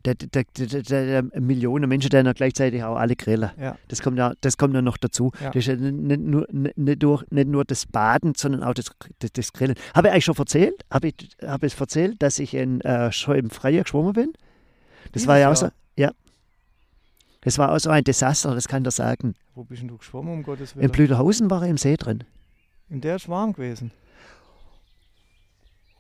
[0.05, 3.51] da, da, da, Millionen Menschen dann gleichzeitig auch alle grillen.
[3.61, 3.77] Ja.
[3.89, 5.33] Das kommt ja, das kommt dann noch dazu.
[5.43, 5.49] Ja.
[5.49, 9.33] Das ist ja nicht nur, nicht, nur, nicht nur das Baden, sondern auch das, das,
[9.33, 9.75] das Grillen.
[9.95, 10.75] Habe ich eigentlich schon erzählt?
[10.93, 11.15] Habe ich,
[11.45, 14.33] habe ich erzählt, dass ich in, äh, schon im Freier geschwommen bin?
[15.07, 16.13] Das Dieses war ja auch so, ja.
[17.41, 19.35] Das war auch so ein Desaster, das kann dir sagen.
[19.55, 20.91] Wo bist denn du geschwommen, um Gottes In Willen?
[20.93, 22.25] Blüderhausen war ich im See drin.
[22.89, 23.91] In der ist warm gewesen.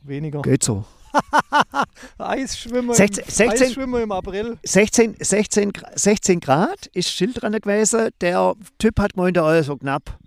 [0.02, 0.42] Weniger.
[0.42, 0.84] Geht so.
[2.18, 4.58] Eisschwimmer, 16 im, 16 Eisschwimmer im April.
[4.62, 8.10] 16, 16, Gra- 16 Grad ist Schild dran gewesen.
[8.20, 10.18] Der Typ hat gemeint, oh, so knapp.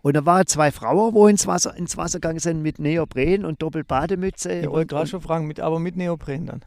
[0.00, 3.60] Und da waren zwei Frauen, wo ins Wasser, ins Wasser gegangen sind mit Neopren und
[3.62, 6.64] Doppelbademütze Ich wollte gerade schon fragen, mit, aber mit Neopren dann.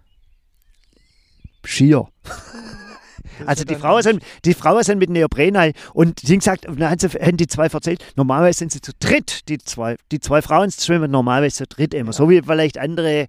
[1.65, 2.07] Skier.
[3.45, 5.73] Also die Frauen, sind, die Frauen sind mit Neopren rein.
[5.93, 9.47] und die haben gesagt, und dann haben, die zwei erzählt, normalerweise sind sie zu dritt,
[9.49, 12.09] die zwei, die zwei Frauen schwimmen normalerweise zu dritt immer.
[12.09, 12.13] Ja.
[12.13, 13.27] So wie vielleicht andere,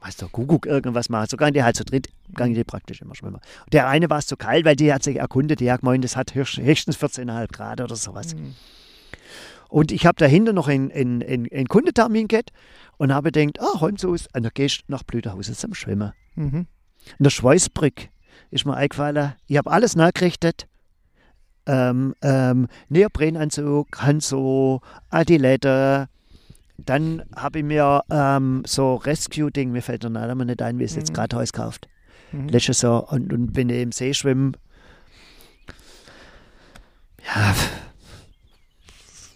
[0.00, 1.26] weißt du, Kuckuck irgendwas machen.
[1.30, 3.40] So gehen die halt zu dritt, gehen die praktisch immer schwimmen.
[3.72, 6.16] Der eine war es zu kalt, weil die hat sich erkundet, die hat gemeint, das
[6.16, 8.34] hat höchst- höchstens 14,5 Grad oder sowas.
[8.34, 8.54] Mhm.
[9.68, 12.52] Und ich habe dahinter noch einen, einen, einen, einen Kundentermin gehabt
[12.98, 16.12] und habe gedacht, ah, heute so ist, und dann gehst du nach Blüterhausen zum Schwimmen.
[16.36, 16.66] Mhm.
[17.18, 18.08] In der Schweißbrück
[18.50, 20.66] ist mir eingefallen, ich habe alles nachgerichtet.
[21.66, 24.80] Ähm, ähm, Neoprenanzug, Handschuhe,
[25.10, 26.08] Adilette.
[26.78, 30.94] Dann habe ich mir ähm, so Rescue-Ding, mir fällt der Name nicht ein, wie es
[30.94, 31.14] jetzt Mhm.
[31.14, 31.88] gerade heißt, gekauft.
[32.32, 32.48] Mhm.
[32.48, 33.10] Letztes Jahr.
[33.12, 34.52] Und, und wenn ich im See schwimme,
[37.34, 37.54] ja,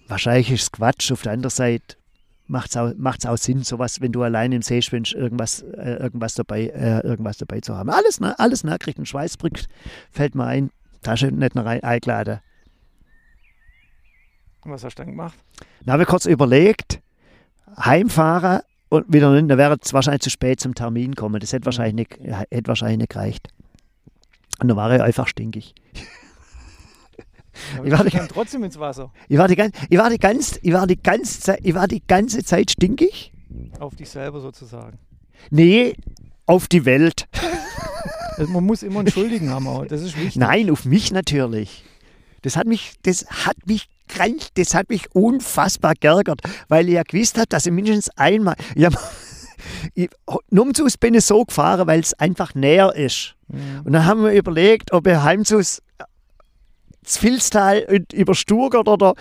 [0.06, 1.10] wahrscheinlich ist es Quatsch.
[1.10, 1.96] Auf der anderen Seite
[2.50, 5.94] macht es auch, macht's auch Sinn, sowas, wenn du allein im See schwimmst, irgendwas, äh,
[5.94, 7.90] irgendwas, dabei, äh, irgendwas dabei zu haben.
[7.90, 9.06] Alles, na- alles nachkriegen.
[9.06, 9.60] Schweißbrück
[10.10, 10.70] fällt mir ein.
[11.02, 12.40] Tasche nicht rein- eingeladen.
[14.64, 15.38] Was hast du dann gemacht?
[15.84, 17.00] Dann habe ich kurz überlegt,
[17.78, 21.40] heimfahren und wieder nicht, dann wäre es wahrscheinlich zu spät zum Termin kommen.
[21.40, 23.48] Das hätte wahrscheinlich nicht, hätte wahrscheinlich nicht gereicht.
[24.60, 25.74] Und dann war ich einfach stinkig.
[27.76, 29.12] Aber Ich war die- trotzdem ins Wasser.
[29.28, 29.54] Ich war die,
[29.88, 33.32] ich war die, ganz, ich war die, ganze, Zeit, ich war die ganze Zeit stinkig.
[33.78, 34.98] Auf dich selber sozusagen.
[35.50, 35.94] Nee,
[36.46, 37.26] auf die Welt.
[38.36, 39.86] Also man muss immer einen Schuldigen haben, auch.
[39.86, 40.36] das ist wichtig.
[40.36, 41.84] Nein, auf mich natürlich.
[42.42, 47.02] Das hat mich, das hat mich krank, das hat mich unfassbar geärgert, weil ich ja
[47.02, 48.54] gewusst habe, dass ich mindestens einmal.
[48.74, 48.94] Ich hab,
[49.94, 50.08] ich,
[50.50, 53.34] Numzus bin ich so gefahren, weil es einfach näher ist.
[53.48, 53.82] Mhm.
[53.84, 55.82] Und dann haben wir überlegt, ob ich heimzus
[57.18, 59.14] Vilstal und über Sturgart oder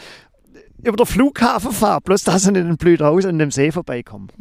[0.84, 4.28] über den Flughafen fahre, bloß dass ich nicht in den Blüthaus an dem See vorbeikomme.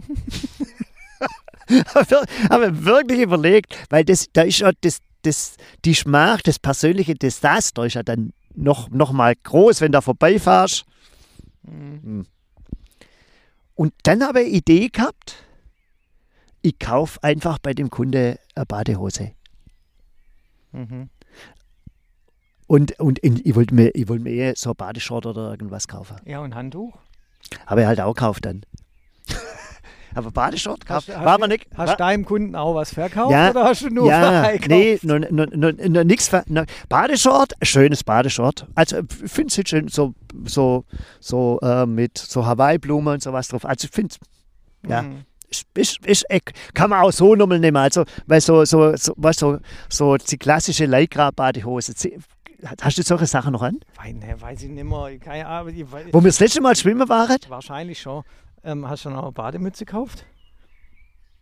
[1.69, 7.85] habe wirklich überlegt, weil das, da ist ja das, das, die Schmach, das persönliche Desaster
[7.85, 10.85] ist ja dann noch, noch mal groß, wenn du vorbeifährst.
[11.63, 12.27] Mhm.
[13.75, 15.37] Und dann habe ich eine Idee gehabt,
[16.63, 19.33] ich kaufe einfach bei dem Kunde eine Badehose.
[20.73, 21.09] Mhm.
[22.69, 25.89] Und, und in, ich wollte mir, ich wollte mir eh so ein Badeshort oder irgendwas
[25.89, 26.17] kaufen.
[26.27, 26.93] Ja, und Handtuch?
[27.67, 28.63] Habe ich halt auch gekauft dann.
[30.15, 30.81] Aber Badeshort.
[30.89, 31.67] Hast, War du- nicht.
[31.75, 34.69] hast war, deinem Kunden auch was verkauft Ja, oder hast du nur ja, verkauft?
[34.69, 36.31] nee, noch, nichts.
[36.89, 38.67] Badeshort, schönes Badeshort.
[38.75, 40.15] Also ich finde es schön, so,
[40.45, 40.85] so,
[41.21, 43.65] so äh, mit so Hawaii-Blumen und sowas drauf.
[43.65, 44.15] Also ich finde
[44.87, 45.03] ja.
[45.03, 45.25] Mhm.
[45.49, 46.27] ist, ist, ist,
[46.75, 47.77] kann man auch so nochmal nehmen.
[47.77, 49.59] Also, weil so, so, so, du, so,
[49.89, 51.95] so die klassische Lycra-Badehose.
[52.81, 53.79] Hast du solche Sachen noch an?
[53.97, 55.19] Wei- nee, weiß ich nicht mehr.
[55.21, 55.73] Keine Ahnung.
[55.75, 57.37] Ich weiß, Wo wir das letzte Mal schwimmen waren?
[57.49, 58.25] wahrscheinlich schon.
[58.65, 60.25] Ähm, hast du noch eine Bademütze gekauft?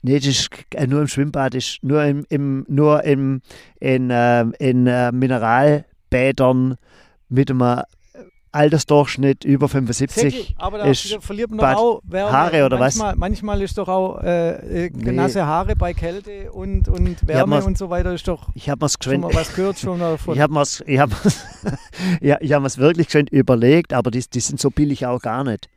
[0.02, 3.40] Nee, das ist äh, nur im Schwimmbad, das ist nur im, im, nur im,
[3.80, 6.76] in, ähm, in äh, Mineralbädern
[7.28, 7.82] mit einem
[8.56, 10.22] Altersdurchschnitt über 75.
[10.34, 12.32] Säcki, aber da ist verliert man Bad- doch auch Wärme.
[12.32, 12.96] Haare oder was?
[12.96, 15.12] manchmal, Manchmal ist doch auch äh, äh, Nee.
[15.12, 18.96] nasse Haare bei Kälte und, und Wärme und so weiter ist doch Ich habe mir's
[19.02, 20.34] schon mal was gehört schon davon.
[20.36, 21.10] ich habe mir's, ich hab,
[22.20, 25.68] ja, ich hab wirklich geschwind überlegt, aber die, die sind so billig auch gar nicht.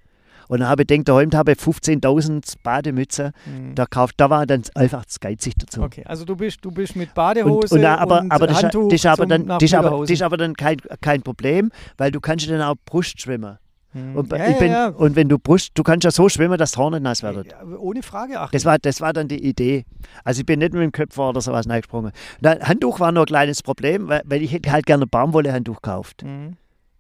[0.50, 3.34] Und dann habe ich gedacht, daheim habe ich 15.000 Bademütze.
[3.46, 3.76] Mhm.
[3.76, 5.84] Da, kauft, da war dann einfach das geizig dazu.
[5.84, 8.64] Okay, also du bist, du bist mit Und, Badehose und, da, aber, und aber, das,
[8.64, 12.20] Handtuch das, aber dann, das, aber, das ist aber dann kein, kein Problem, weil du
[12.20, 13.60] kannst ja dann auch Brust schwimmen.
[13.94, 14.16] Mhm.
[14.16, 14.88] Und, ja, bin, ja, ja.
[14.88, 17.56] und wenn du Brust, du kannst ja so schwimmen, dass das Haar nicht nass wird.
[17.78, 18.50] Ohne Frage, ach.
[18.50, 19.86] Das war, das war dann die Idee.
[20.24, 22.12] Also ich bin nicht mit dem Köpfer oder sowas reingesprungen.
[22.44, 26.24] Handtuch war nur ein kleines Problem, weil, weil ich hätte halt gerne Baumwolle-Handtuch gekauft.
[26.24, 26.54] Mhm.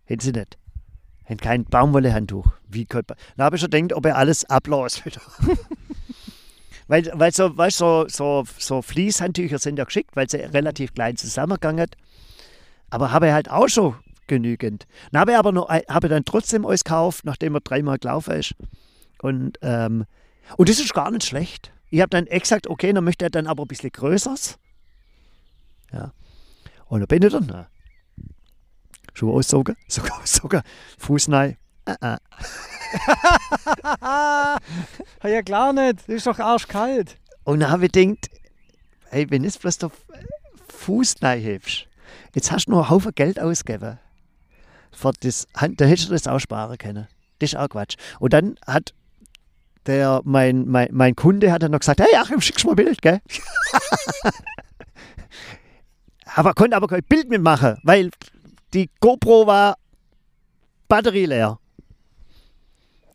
[0.05, 0.59] Hätten sie nicht.
[1.29, 2.53] Hätten kein Baumwolle-Handtuch.
[2.69, 3.17] Wie könnte man?
[3.37, 5.21] Da habe ich schon gedacht, ob er alles ablässt wieder.
[6.87, 11.17] weil, weil so, weißt, so, so, so Fließhandtücher sind ja geschickt, weil sie relativ klein
[11.17, 11.91] zusammengegangen.
[12.89, 14.87] Aber habe ich halt auch schon genügend.
[15.11, 18.55] Dann habe ich aber noch, habe dann trotzdem alles gekauft, nachdem er dreimal gelaufen ist.
[19.21, 20.05] Und, ähm,
[20.57, 21.71] und das ist gar nicht schlecht.
[21.91, 24.57] Ich habe dann exakt, okay, dann möchte er dann aber ein bisschen größeres.
[25.93, 26.11] Ja.
[26.87, 27.67] Und dann bin ich dann.
[29.13, 30.61] Schuhe auszogen, sogar auszogen,
[30.97, 31.57] Fuß rein.
[31.85, 32.17] Äh, äh.
[35.23, 37.17] ja klar nicht, das ist doch arschkalt.
[37.43, 38.29] Und dann habe ich gedacht,
[39.09, 39.91] hey, wenn du bloß der
[40.69, 41.87] Fuß reinhebst,
[42.35, 43.99] jetzt hast du nur einen Haufen Geld ausgegeben.
[44.91, 47.07] Für das, da hättest du das auch sparen können.
[47.39, 47.95] Das ist auch Quatsch.
[48.19, 48.93] Und dann hat
[49.85, 52.85] der, mein, mein, mein Kunde hat dann noch gesagt, hey Achim, schickst du mal ein
[52.85, 53.21] Bild, gell?
[56.35, 58.11] aber konnte aber kein Bild mitmachen, weil
[58.73, 59.77] die GoPro war
[60.87, 61.59] batterieleer.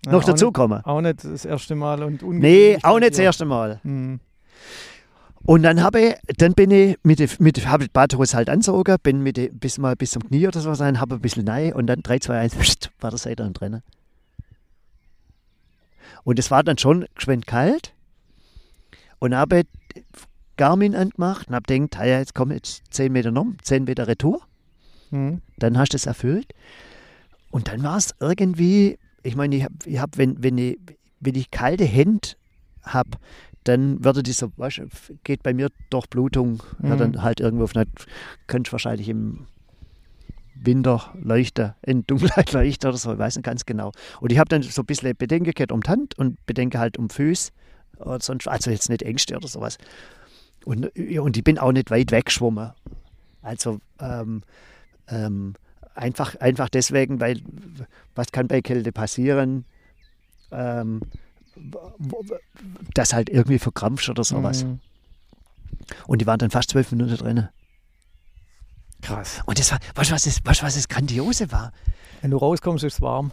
[0.07, 0.85] Ja, noch auch dazu nicht- kommen.
[0.85, 3.81] Auch nicht das erste Mal und Nee, auch nicht das erste Mal.
[3.83, 4.21] Mhm.
[5.47, 9.23] Und dann habe ich, dann bin ich mit, mit habe die Badhose halt angezogen, bin
[9.23, 12.01] mit bis mal bis zum Knie oder so sein, habe ein bisschen nein und dann
[12.03, 13.83] 3, 2, 1, pst, war der Seite drin.
[16.23, 17.93] Und es war dann schon geschwind kalt
[19.19, 19.65] und habe
[20.57, 24.41] Garmin angemacht und habe gedacht, hey, jetzt komm jetzt 10 Meter noch, 10 Meter Retour,
[25.15, 25.41] Mhm.
[25.59, 26.53] dann hast du es erfüllt.
[27.51, 30.79] Und dann war es irgendwie, ich meine, ich habe, ich hab, wenn, wenn, ich,
[31.21, 32.31] wenn ich kalte Hände
[32.83, 33.11] habe,
[33.62, 34.89] dann würde dieser, weißt, du,
[35.23, 36.99] geht bei mir Durchblutung, ja, Mhm.
[36.99, 37.87] dann halt irgendwo auf einer,
[38.49, 39.47] könnte wahrscheinlich im
[40.57, 43.93] Winter leuchten, in Dunkelheit leuchten oder so, ich weiß nicht ganz genau.
[44.21, 46.99] Und ich habe dann so ein bisschen Bedenken gehabt um die Hand und Bedenken halt
[46.99, 47.53] um Füße,
[47.99, 49.79] oder sonst, also jetzt nicht Ängste oder sowas.
[50.65, 52.73] Und, ja, und ich bin auch nicht weit weggeschwommen.
[53.43, 54.43] Also ähm,
[55.09, 55.55] ähm,
[55.95, 57.41] einfach, einfach deswegen, weil
[58.15, 59.65] was kann bei Kälte passieren?
[60.51, 61.01] Ähm,
[62.95, 64.65] das halt irgendwie verkrampft oder sowas.
[64.65, 64.81] Mhm.
[66.07, 67.49] Und die waren dann fast zwölf Minuten drin.
[69.03, 69.43] Krass.
[69.45, 71.73] Und das war, weißt du, was das, weißt, du, was das Grandiose war?
[72.23, 73.33] Wenn du rauskommst, ist es warm.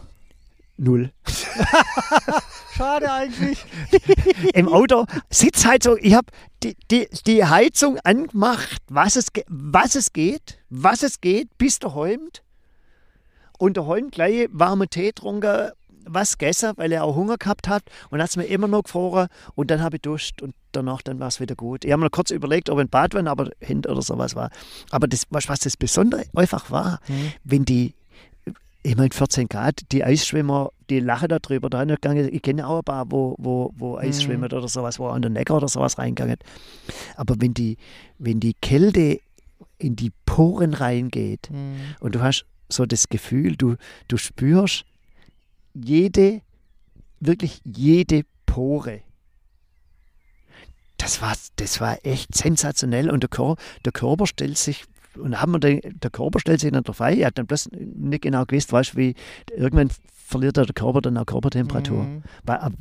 [0.76, 1.12] Null.
[2.76, 3.64] Schade eigentlich.
[4.54, 5.98] Im Auto Sitzheizung.
[6.00, 6.26] Ich habe
[6.62, 11.94] die, die, die Heizung angemacht, was es, was es geht, was es geht, bis der
[11.94, 12.42] Holmt.
[13.58, 15.70] Und der Holm gleich warme Tee getrunken,
[16.04, 17.82] was gegessen, weil er auch Hunger gehabt hat.
[18.10, 19.28] Und hat es mir immer noch gefroren.
[19.54, 21.84] Und dann habe ich Durst und danach dann war es wieder gut.
[21.84, 24.50] Ich habe mir noch kurz überlegt, ob ein Bad war, aber hinter oder sowas war.
[24.90, 27.32] Aber das, was das Besondere einfach war, Mhm.
[27.44, 27.94] wenn die,
[28.84, 31.70] ich meine 14 Grad, die Eisschwimmer, die lachen darüber.
[31.70, 32.28] Da gegangen.
[32.32, 34.42] Ich kenne auch ein paar, wo, wo, wo Eis Mhm.
[34.42, 36.36] oder sowas, wo an den Neckar oder sowas reingegangen.
[37.16, 37.76] Aber wenn die,
[38.18, 39.20] wenn die Kälte
[39.78, 41.76] in die Poren reingeht Mhm.
[42.00, 43.76] und du hast so das Gefühl, du,
[44.08, 44.84] du spürst
[45.74, 46.40] jede,
[47.20, 49.02] wirklich jede Pore.
[50.98, 54.84] Das war, das war echt sensationell und der, Kör, der Körper stellt sich,
[55.18, 57.70] und haben wir den, der Körper stellt sich nicht drauf ein, ich habe dann bloß
[57.72, 59.14] nicht genau gewusst, weißt wie
[59.54, 62.04] irgendwann verliert der Körper dann auch Körpertemperatur.
[62.04, 62.22] Mhm.
[62.44, 62.72] Weil, ab-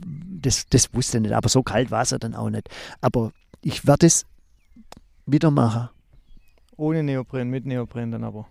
[0.41, 2.69] das, das wusste ich nicht, aber so kalt war es ja dann auch nicht.
[3.01, 4.25] Aber ich werde es
[5.25, 5.89] wieder machen.
[6.77, 8.47] Ohne Neopren, mit Neopren dann aber.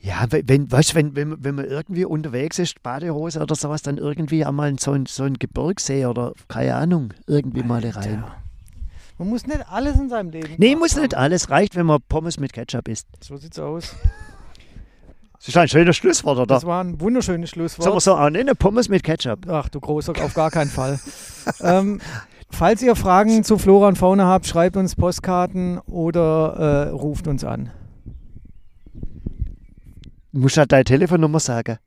[0.00, 3.82] Ja, we- wenn, weißt, wenn, wenn, man- wenn man irgendwie unterwegs ist, Badehose oder sowas,
[3.82, 8.24] dann irgendwie einmal in so ein, so ein Gebirgsee oder keine Ahnung, irgendwie mal rein.
[9.18, 11.50] Man muss nicht alles in seinem Leben Nee, gemacht muss nicht alles.
[11.50, 13.06] Reicht, wenn man Pommes mit Ketchup isst.
[13.20, 13.94] So sieht's aus.
[15.38, 16.46] Das ist ein schönes Schlusswort, oder?
[16.46, 18.02] Das war ein wunderschönes Sollen wir Schlusswort.
[18.02, 18.56] so nennen?
[18.56, 19.48] Pommes mit Ketchup.
[19.48, 20.98] Ach du Großer, auf gar keinen Fall.
[21.60, 22.00] ähm,
[22.50, 27.44] falls ihr Fragen zu Flora und Fauna habt, schreibt uns Postkarten oder äh, ruft uns
[27.44, 27.70] an.
[30.32, 31.78] Du musst halt deine Telefonnummer sagen.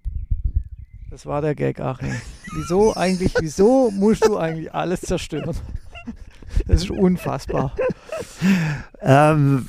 [1.09, 2.13] Das war der Gag, Achim.
[2.55, 5.55] Wieso eigentlich, wieso musst du eigentlich alles zerstören?
[6.67, 7.75] Das ist unfassbar.
[9.03, 9.67] Ähm,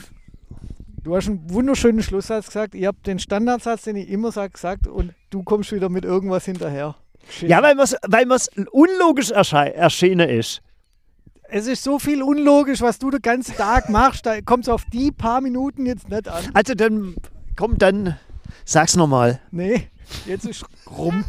[1.05, 2.77] Du hast einen wunderschönen Schlusssatz gesagt.
[2.77, 6.45] Ich habe den Standardsatz, den ich immer sage, gesagt und du kommst wieder mit irgendwas
[6.45, 6.95] hinterher.
[7.29, 7.49] Shit.
[7.49, 10.63] Ja, weil es weil mir's unlogisch erschienen ist.
[11.43, 14.27] Es ist so viel unlogisch, was du den ganzen Tag machst.
[14.27, 16.45] Da kommt es auf die paar Minuten jetzt nicht an.
[16.55, 17.17] Also dann,
[17.57, 18.17] komm, dann
[18.65, 19.41] sag's nochmal.
[19.51, 19.89] Nee,
[20.25, 21.25] jetzt ist rum.